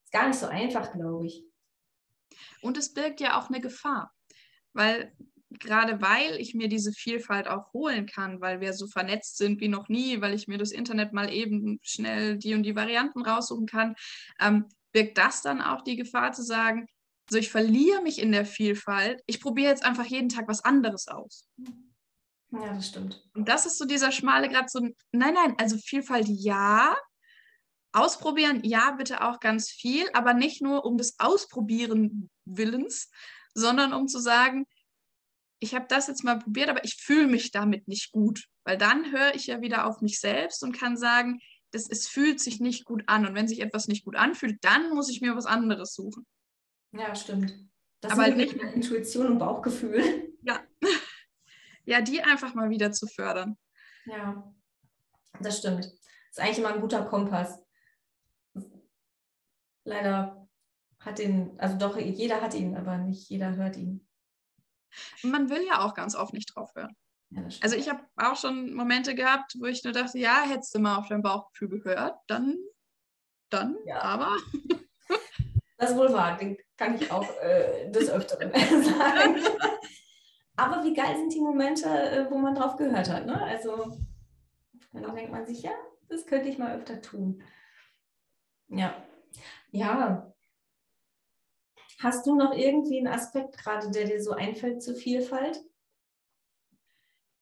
ist 0.05 0.12
gar 0.12 0.29
nicht 0.29 0.38
so 0.38 0.47
einfach, 0.47 0.93
glaube 0.93 1.27
ich. 1.27 1.45
Und 2.62 2.77
es 2.77 2.95
birgt 2.95 3.21
ja 3.21 3.38
auch 3.38 3.49
eine 3.49 3.61
Gefahr, 3.61 4.14
weil 4.73 5.12
gerade 5.51 6.01
weil 6.01 6.37
ich 6.41 6.55
mir 6.55 6.69
diese 6.69 6.93
Vielfalt 6.93 7.49
auch 7.49 7.73
holen 7.73 8.07
kann, 8.07 8.41
weil 8.41 8.61
wir 8.61 8.73
so 8.73 8.87
vernetzt 8.87 9.39
sind 9.39 9.61
wie 9.61 9.69
noch 9.69 9.89
nie, 9.89 10.21
weil 10.21 10.35
ich 10.35 10.47
mir 10.47 10.59
das 10.59 10.73
Internet 10.73 11.13
mal 11.13 11.33
eben 11.33 11.79
schnell 11.83 12.37
die 12.37 12.55
und 12.55 12.65
die 12.65 12.77
Varianten 12.77 13.23
raussuchen 13.23 13.67
kann, 13.67 13.95
ähm, 14.41 14.67
birgt 14.93 15.19
das 15.19 15.43
dann 15.43 15.61
auch 15.61 15.83
die 15.83 15.97
Gefahr 15.97 16.33
zu 16.33 16.43
sagen, 16.43 16.87
so 17.31 17.39
ich 17.39 17.51
verliere 17.51 18.03
mich 18.03 18.21
in 18.21 18.33
der 18.33 18.47
Vielfalt, 18.47 19.23
ich 19.27 19.41
probiere 19.41 19.71
jetzt 19.71 19.85
einfach 19.85 20.07
jeden 20.07 20.29
Tag 20.29 20.49
was 20.49 20.65
anderes 20.65 21.09
aus. 21.09 21.47
Ja, 22.51 22.75
das 22.75 22.89
stimmt. 22.89 23.23
Und 23.35 23.49
das 23.49 23.67
ist 23.67 23.79
so 23.79 23.85
dieser 23.85 24.13
schmale 24.13 24.49
Grad, 24.49 24.71
so, 24.71 24.81
nein, 24.81 25.35
nein, 25.35 25.55
also 25.59 25.77
Vielfalt 25.77 26.27
ja, 26.29 26.97
ausprobieren 27.93 28.61
ja, 28.65 28.93
bitte 28.93 29.23
auch 29.23 29.41
ganz 29.41 29.71
viel, 29.71 30.09
aber 30.12 30.35
nicht 30.35 30.62
nur 30.62 30.85
um 30.85 30.97
des 30.97 31.18
Ausprobieren 31.18 32.31
Willens, 32.45 33.11
sondern 33.55 33.93
um 33.93 34.09
zu 34.09 34.18
sagen, 34.18 34.66
ich 35.61 35.75
habe 35.75 35.87
das 35.89 36.07
jetzt 36.07 36.25
mal 36.25 36.39
probiert, 36.39 36.69
aber 36.69 36.85
ich 36.85 36.97
fühle 36.97 37.27
mich 37.27 37.51
damit 37.51 37.89
nicht 37.89 38.13
gut, 38.13 38.45
weil 38.65 38.79
dann 38.79 39.13
höre 39.13 39.35
ich 39.35 39.47
ja 39.47 39.61
wieder 39.61 39.87
auf 39.87 40.01
mich 40.01 40.21
selbst 40.21 40.63
und 40.63 40.73
kann 40.73 40.97
sagen, 40.97 41.41
das, 41.73 41.89
es 41.91 42.09
fühlt 42.09 42.41
sich 42.41 42.61
nicht 42.61 42.85
gut 42.85 43.03
an. 43.07 43.27
Und 43.27 43.35
wenn 43.35 43.49
sich 43.49 43.61
etwas 43.61 43.89
nicht 43.89 44.05
gut 44.05 44.17
anfühlt, 44.17 44.59
dann 44.63 44.95
muss 44.95 45.11
ich 45.11 45.21
mir 45.21 45.37
was 45.37 45.47
anderes 45.47 45.95
suchen. 45.95 46.27
Ja, 46.93 47.15
stimmt. 47.15 47.55
Das 48.01 48.13
aber 48.13 48.29
nicht 48.29 48.55
Intuition 48.55 49.27
und 49.27 49.39
Bauchgefühl. 49.39 50.25
Ja, 50.41 50.61
ja, 51.85 52.01
die 52.01 52.23
einfach 52.23 52.55
mal 52.55 52.71
wieder 52.71 52.93
zu 52.93 53.09
fördern. 53.09 53.59
Ja, 54.07 54.55
das 55.41 55.59
stimmt. 55.59 55.85
Das 55.85 55.93
ist 56.31 56.41
eigentlich 56.41 56.59
immer 56.59 56.73
ein 56.73 56.81
guter 56.81 57.05
Kompass. 57.05 57.61
Leider 59.85 60.49
hat 61.01 61.19
den, 61.19 61.59
also 61.59 61.77
doch, 61.77 61.99
jeder 61.99 62.41
hat 62.41 62.55
ihn, 62.55 62.77
aber 62.77 62.99
nicht 62.99 63.29
jeder 63.29 63.57
hört 63.57 63.77
ihn. 63.77 64.08
Man 65.22 65.51
will 65.51 65.64
ja 65.66 65.84
auch 65.84 65.95
ganz 65.95 66.14
oft 66.14 66.32
nicht 66.32 66.55
drauf 66.55 66.74
hören. 66.74 66.97
Ja, 67.30 67.43
also 67.61 67.76
ich 67.76 67.89
habe 67.89 68.01
auch 68.16 68.36
schon 68.36 68.74
Momente 68.74 69.14
gehabt, 69.14 69.55
wo 69.59 69.66
ich 69.66 69.84
nur 69.84 69.93
dachte, 69.93 70.18
ja, 70.18 70.43
hättest 70.43 70.74
du 70.74 70.78
mal 70.78 70.97
auf 70.97 71.09
dein 71.09 71.22
Bauchgefühl 71.22 71.68
gehört, 71.68 72.18
dann, 72.26 72.57
dann, 73.51 73.76
ja. 73.84 74.01
aber. 74.03 74.36
Das 75.80 75.93
ist 75.93 75.97
wohl 75.97 76.12
wahr, 76.12 76.36
den 76.36 76.59
kann 76.76 76.97
ich 76.97 77.09
auch 77.12 77.24
äh, 77.41 77.89
des 77.93 78.11
Öfteren 78.11 78.51
sagen. 78.82 79.36
aber 80.57 80.82
wie 80.82 80.93
geil 80.93 81.16
sind 81.16 81.32
die 81.32 81.41
Momente, 81.41 81.89
äh, 81.89 82.28
wo 82.28 82.36
man 82.36 82.57
drauf 82.57 82.76
gehört 82.76 83.09
hat. 83.09 83.26
Ne? 83.26 83.41
Also 83.41 83.97
dann 84.93 85.14
denkt 85.14 85.30
man 85.30 85.47
sich, 85.47 85.62
ja, 85.62 85.70
das 86.09 86.26
könnte 86.26 86.49
ich 86.49 86.59
mal 86.59 86.74
öfter 86.76 87.01
tun. 87.01 87.43
Ja. 88.68 88.93
Ja. 89.70 90.28
Hast 91.99 92.26
du 92.26 92.36
noch 92.36 92.57
irgendwie 92.57 92.99
einen 92.99 93.09
Aspekt 93.09 93.59
gerade, 93.59 93.90
der 93.90 94.05
dir 94.05 94.22
so 94.22 94.32
einfällt 94.32 94.82
zur 94.82 94.94
Vielfalt? 94.94 95.61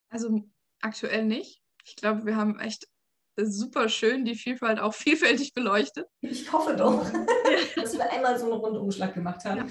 Also 0.08 0.42
aktuell 0.80 1.26
nicht. 1.26 1.62
Ich 1.84 1.96
glaube, 1.96 2.24
wir 2.24 2.36
haben 2.36 2.58
echt 2.58 2.88
super 3.36 3.90
schön 3.90 4.24
die 4.24 4.34
Vielfalt 4.34 4.80
auch 4.80 4.94
vielfältig 4.94 5.52
beleuchtet. 5.52 6.08
Ich 6.22 6.50
hoffe 6.50 6.74
doch, 6.74 7.04
dass 7.76 7.92
wir 7.94 8.10
einmal 8.10 8.38
so 8.38 8.46
einen 8.46 8.60
Rundumschlag 8.60 9.12
gemacht 9.12 9.44
haben. 9.44 9.70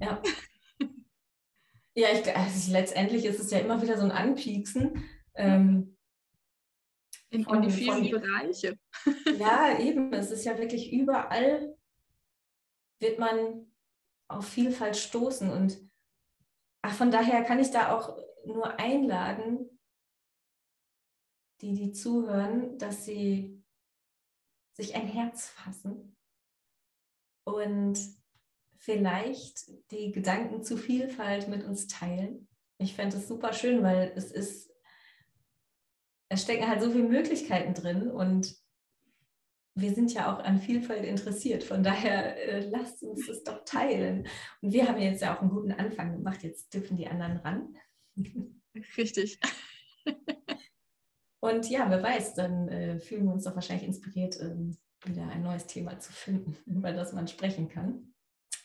Ja. 0.00 0.22
Ja, 1.94 2.08
ja 2.08 2.18
ich, 2.18 2.34
also 2.34 2.72
letztendlich 2.72 3.26
ist 3.26 3.38
es 3.38 3.50
ja 3.50 3.58
immer 3.58 3.82
wieder 3.82 3.98
so 3.98 4.04
ein 4.04 4.12
Anpieksen. 4.12 5.04
Ähm, 5.34 5.98
in, 7.28 7.44
von, 7.44 7.62
in 7.62 7.68
die 7.68 7.70
vielen 7.70 8.10
von, 8.10 8.20
Bereiche. 8.20 8.78
Ja, 9.38 9.78
eben. 9.78 10.12
Es 10.14 10.30
ist 10.30 10.44
ja 10.44 10.56
wirklich 10.58 10.90
überall, 10.90 11.76
wird 12.98 13.18
man 13.18 13.71
auf 14.32 14.46
Vielfalt 14.46 14.96
stoßen. 14.96 15.50
Und 15.50 15.78
ach, 16.82 16.94
von 16.94 17.10
daher 17.10 17.42
kann 17.44 17.58
ich 17.58 17.70
da 17.70 17.96
auch 17.96 18.16
nur 18.44 18.78
einladen, 18.78 19.68
die, 21.60 21.74
die 21.74 21.92
zuhören, 21.92 22.78
dass 22.78 23.04
sie 23.04 23.62
sich 24.72 24.94
ein 24.94 25.06
Herz 25.06 25.48
fassen 25.48 26.16
und 27.44 27.98
vielleicht 28.78 29.68
die 29.92 30.10
Gedanken 30.10 30.62
zu 30.64 30.76
Vielfalt 30.76 31.48
mit 31.48 31.62
uns 31.64 31.86
teilen. 31.86 32.48
Ich 32.78 32.94
fände 32.94 33.18
es 33.18 33.28
super 33.28 33.52
schön, 33.52 33.82
weil 33.82 34.12
es 34.16 34.32
ist 34.32 34.72
es 36.32 36.42
stecken 36.42 36.66
halt 36.66 36.82
so 36.82 36.90
viele 36.90 37.08
Möglichkeiten 37.08 37.74
drin 37.74 38.10
und 38.10 38.56
wir 39.74 39.94
sind 39.94 40.12
ja 40.12 40.32
auch 40.32 40.40
an 40.40 40.58
Vielfalt 40.60 41.04
interessiert. 41.04 41.64
Von 41.64 41.82
daher 41.82 42.36
äh, 42.36 42.68
lasst 42.68 43.02
uns 43.02 43.26
das 43.26 43.42
doch 43.42 43.64
teilen. 43.64 44.26
Und 44.60 44.72
wir 44.72 44.86
haben 44.88 45.00
jetzt 45.00 45.22
ja 45.22 45.36
auch 45.36 45.40
einen 45.40 45.50
guten 45.50 45.72
Anfang 45.72 46.12
gemacht. 46.12 46.42
Jetzt 46.42 46.74
dürfen 46.74 46.96
die 46.96 47.06
anderen 47.06 47.38
ran. 47.38 47.76
Richtig. 48.96 49.40
Und 51.40 51.68
ja, 51.68 51.90
wer 51.90 52.02
weiß, 52.02 52.34
dann 52.34 52.68
äh, 52.68 53.00
fühlen 53.00 53.24
wir 53.24 53.32
uns 53.32 53.44
doch 53.44 53.54
wahrscheinlich 53.54 53.86
inspiriert, 53.86 54.38
ähm, 54.40 54.76
wieder 55.04 55.26
ein 55.26 55.42
neues 55.42 55.66
Thema 55.66 55.98
zu 55.98 56.12
finden, 56.12 56.56
über 56.66 56.92
das 56.92 57.12
man 57.12 57.26
sprechen 57.26 57.68
kann. 57.68 58.14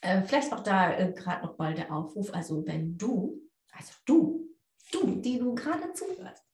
Äh, 0.01 0.21
vielleicht 0.21 0.53
auch 0.53 0.61
da 0.61 0.95
äh, 0.95 1.11
gerade 1.11 1.45
noch 1.45 1.57
mal 1.57 1.73
der 1.73 1.91
Aufruf, 1.91 2.31
also 2.33 2.67
wenn 2.67 2.97
du, 2.97 3.41
also 3.71 3.93
du, 4.05 4.47
du, 4.91 5.15
die 5.21 5.39
du 5.39 5.55
gerade 5.55 5.91
zuhörst, 5.93 6.45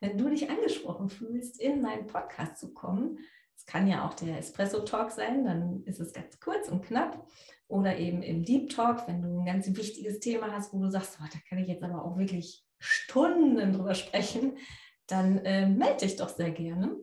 wenn 0.00 0.18
du 0.18 0.28
dich 0.28 0.50
angesprochen 0.50 1.08
fühlst, 1.08 1.58
in 1.58 1.80
meinen 1.80 2.06
Podcast 2.06 2.58
zu 2.58 2.74
kommen, 2.74 3.18
es 3.62 3.66
kann 3.66 3.86
ja 3.86 4.04
auch 4.04 4.14
der 4.14 4.38
Espresso 4.38 4.80
Talk 4.80 5.12
sein, 5.12 5.44
dann 5.44 5.84
ist 5.84 6.00
es 6.00 6.12
ganz 6.12 6.40
kurz 6.40 6.68
und 6.68 6.84
knapp. 6.84 7.28
Oder 7.68 7.96
eben 7.96 8.22
im 8.22 8.44
Deep 8.44 8.70
Talk, 8.70 9.06
wenn 9.06 9.22
du 9.22 9.38
ein 9.38 9.46
ganz 9.46 9.68
wichtiges 9.68 10.18
Thema 10.18 10.50
hast, 10.52 10.74
wo 10.74 10.80
du 10.80 10.90
sagst, 10.90 11.18
oh, 11.20 11.26
da 11.32 11.38
kann 11.48 11.58
ich 11.58 11.68
jetzt 11.68 11.84
aber 11.84 12.04
auch 12.04 12.18
wirklich 12.18 12.66
Stunden 12.80 13.72
drüber 13.72 13.94
sprechen, 13.94 14.58
dann 15.06 15.38
äh, 15.44 15.68
melde 15.68 15.98
dich 15.98 16.16
doch 16.16 16.28
sehr 16.28 16.50
gerne. 16.50 16.96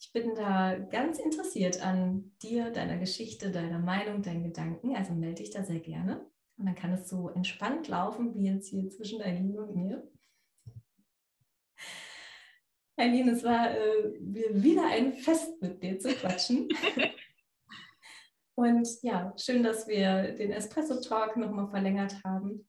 Ich 0.00 0.12
bin 0.12 0.34
da 0.34 0.76
ganz 0.76 1.20
interessiert 1.20 1.80
an 1.82 2.32
dir, 2.42 2.70
deiner 2.70 2.98
Geschichte, 2.98 3.52
deiner 3.52 3.78
Meinung, 3.78 4.22
deinen 4.22 4.42
Gedanken. 4.42 4.96
Also 4.96 5.14
melde 5.14 5.42
dich 5.42 5.50
da 5.50 5.62
sehr 5.62 5.80
gerne. 5.80 6.26
Und 6.58 6.66
dann 6.66 6.74
kann 6.74 6.92
es 6.92 7.08
so 7.08 7.28
entspannt 7.30 7.86
laufen, 7.86 8.34
wie 8.34 8.46
jetzt 8.46 8.68
hier 8.68 8.90
zwischen 8.90 9.22
Eileen 9.22 9.58
und 9.58 9.76
mir. 9.76 10.02
Eileen, 12.96 13.28
es 13.28 13.44
war 13.44 13.70
äh, 13.70 14.14
wieder 14.20 14.86
ein 14.86 15.12
Fest 15.12 15.60
mit 15.60 15.82
dir 15.82 15.98
zu 15.98 16.08
quatschen. 16.14 16.68
Und 18.54 18.88
ja, 19.02 19.34
schön, 19.36 19.62
dass 19.62 19.86
wir 19.86 20.32
den 20.34 20.50
Espresso 20.50 21.00
Talk 21.02 21.36
nochmal 21.36 21.68
verlängert 21.68 22.24
haben. 22.24 22.66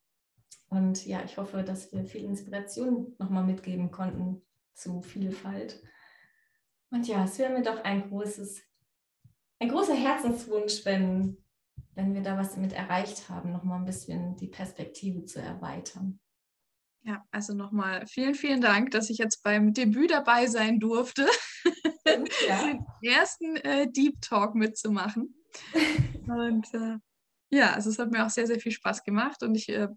Und 0.70 1.06
ja, 1.06 1.24
ich 1.24 1.38
hoffe, 1.38 1.64
dass 1.64 1.94
wir 1.94 2.04
viel 2.04 2.26
Inspiration 2.26 3.16
nochmal 3.20 3.46
mitgeben 3.46 3.90
konnten 3.90 4.42
zu 4.74 5.02
Vielfalt. 5.02 5.82
Und 6.92 7.08
ja, 7.08 7.24
es 7.24 7.40
wäre 7.40 7.54
mir 7.54 7.64
doch 7.64 7.82
ein 7.86 8.10
großes, 8.10 8.62
ein 9.60 9.70
großer 9.70 9.96
Herzenswunsch, 9.96 10.84
wenn, 10.84 11.38
wenn 11.96 12.14
wir 12.14 12.22
da 12.22 12.38
was 12.38 12.58
mit 12.58 12.74
erreicht 12.74 13.30
haben, 13.30 13.54
nochmal 13.54 13.80
ein 13.80 13.86
bisschen 13.86 14.36
die 14.36 14.48
Perspektive 14.48 15.24
zu 15.24 15.42
erweitern. 15.42 16.20
Ja, 17.08 17.24
also 17.32 17.53
nochmal 17.53 18.05
vielen, 18.05 18.36
vielen 18.36 18.60
Dank, 18.60 18.91
dass 18.91 19.10
ich 19.10 19.18
jetzt 19.18 19.41
beim 19.41 19.74
Debüt 19.74 20.12
dabei 20.12 20.45
sein 20.47 20.78
durfte, 20.78 21.26
ja. 22.05 22.68
den 22.68 22.86
ersten 23.01 23.55
äh, 23.55 23.89
Deep 23.89 24.20
Talk 24.20 24.55
mitzumachen. 24.55 25.34
Und 26.28 26.68
äh, 26.74 26.97
ja, 27.49 27.72
also 27.72 27.89
es 27.89 27.97
hat 27.97 28.12
mir 28.12 28.26
auch 28.26 28.30
sehr, 28.30 28.45
sehr 28.45 28.60
viel 28.60 28.74
Spaß 28.74 29.05
gemacht 29.05 29.41
und 29.41 29.55
ich 29.55 29.70
äh, 29.70 29.88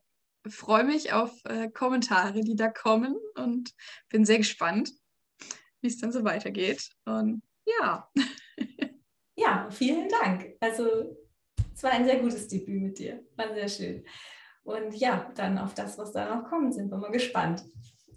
freue 0.48 0.84
mich 0.84 1.12
auf 1.12 1.32
äh, 1.46 1.68
Kommentare, 1.68 2.42
die 2.42 2.54
da 2.54 2.68
kommen 2.68 3.16
und 3.34 3.74
bin 4.08 4.24
sehr 4.24 4.38
gespannt, 4.38 4.92
wie 5.80 5.88
es 5.88 5.98
dann 5.98 6.12
so 6.12 6.22
weitergeht. 6.22 6.90
Und 7.04 7.42
ja. 7.66 8.08
Ja, 9.36 9.70
vielen 9.70 10.06
Dank. 10.08 10.54
Also 10.61 11.16
es 11.74 11.82
war 11.82 11.92
ein 11.92 12.04
sehr 12.04 12.20
gutes 12.20 12.46
Debüt 12.46 12.82
mit 12.82 12.98
dir. 12.98 13.24
War 13.36 13.54
sehr 13.54 13.68
schön. 13.68 14.04
Und 14.62 14.94
ja, 14.94 15.30
dann 15.34 15.58
auf 15.58 15.74
das, 15.74 15.98
was 15.98 16.12
da 16.12 16.34
noch 16.34 16.48
kommt, 16.48 16.74
sind 16.74 16.90
wir 16.90 16.98
mal 16.98 17.11
gespannt. 17.11 17.64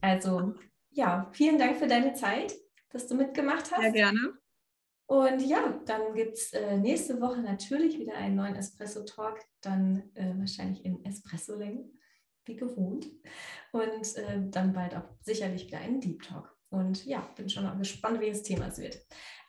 Also 0.01 0.55
ja, 0.89 1.29
vielen 1.31 1.57
Dank 1.57 1.77
für 1.77 1.87
deine 1.87 2.13
Zeit, 2.13 2.53
dass 2.89 3.07
du 3.07 3.15
mitgemacht 3.15 3.71
hast. 3.71 3.81
Sehr 3.81 3.91
gerne. 3.91 4.33
Und 5.05 5.41
ja, 5.41 5.79
dann 5.85 6.13
gibt 6.13 6.37
es 6.37 6.53
äh, 6.53 6.77
nächste 6.77 7.19
Woche 7.19 7.41
natürlich 7.41 7.99
wieder 7.99 8.15
einen 8.15 8.35
neuen 8.35 8.55
Espresso-Talk, 8.55 9.39
dann 9.61 10.09
äh, 10.15 10.33
wahrscheinlich 10.37 10.83
in 10.85 11.03
Espresso-Länge, 11.03 11.89
wie 12.45 12.55
gewohnt. 12.55 13.07
Und 13.71 14.15
äh, 14.15 14.49
dann 14.49 14.73
bald 14.73 14.95
auch 14.95 15.09
sicherlich 15.21 15.67
wieder 15.67 15.79
einen 15.79 15.99
Deep 15.99 16.23
Talk. 16.23 16.55
Und 16.69 17.05
ja, 17.05 17.19
bin 17.35 17.49
schon 17.49 17.63
mal 17.63 17.77
gespannt, 17.77 18.19
wie 18.21 18.29
das 18.29 18.41
Thema 18.41 18.67
es 18.67 18.79
wird. 18.79 18.97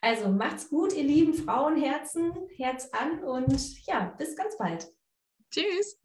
Also 0.01 0.29
macht's 0.29 0.69
gut, 0.69 0.93
ihr 0.93 1.03
lieben 1.03 1.33
Frauenherzen, 1.33 2.31
Herz 2.55 2.89
an 2.91 3.23
und 3.23 3.85
ja, 3.87 4.13
bis 4.17 4.35
ganz 4.35 4.57
bald. 4.57 4.87
Tschüss. 5.49 6.04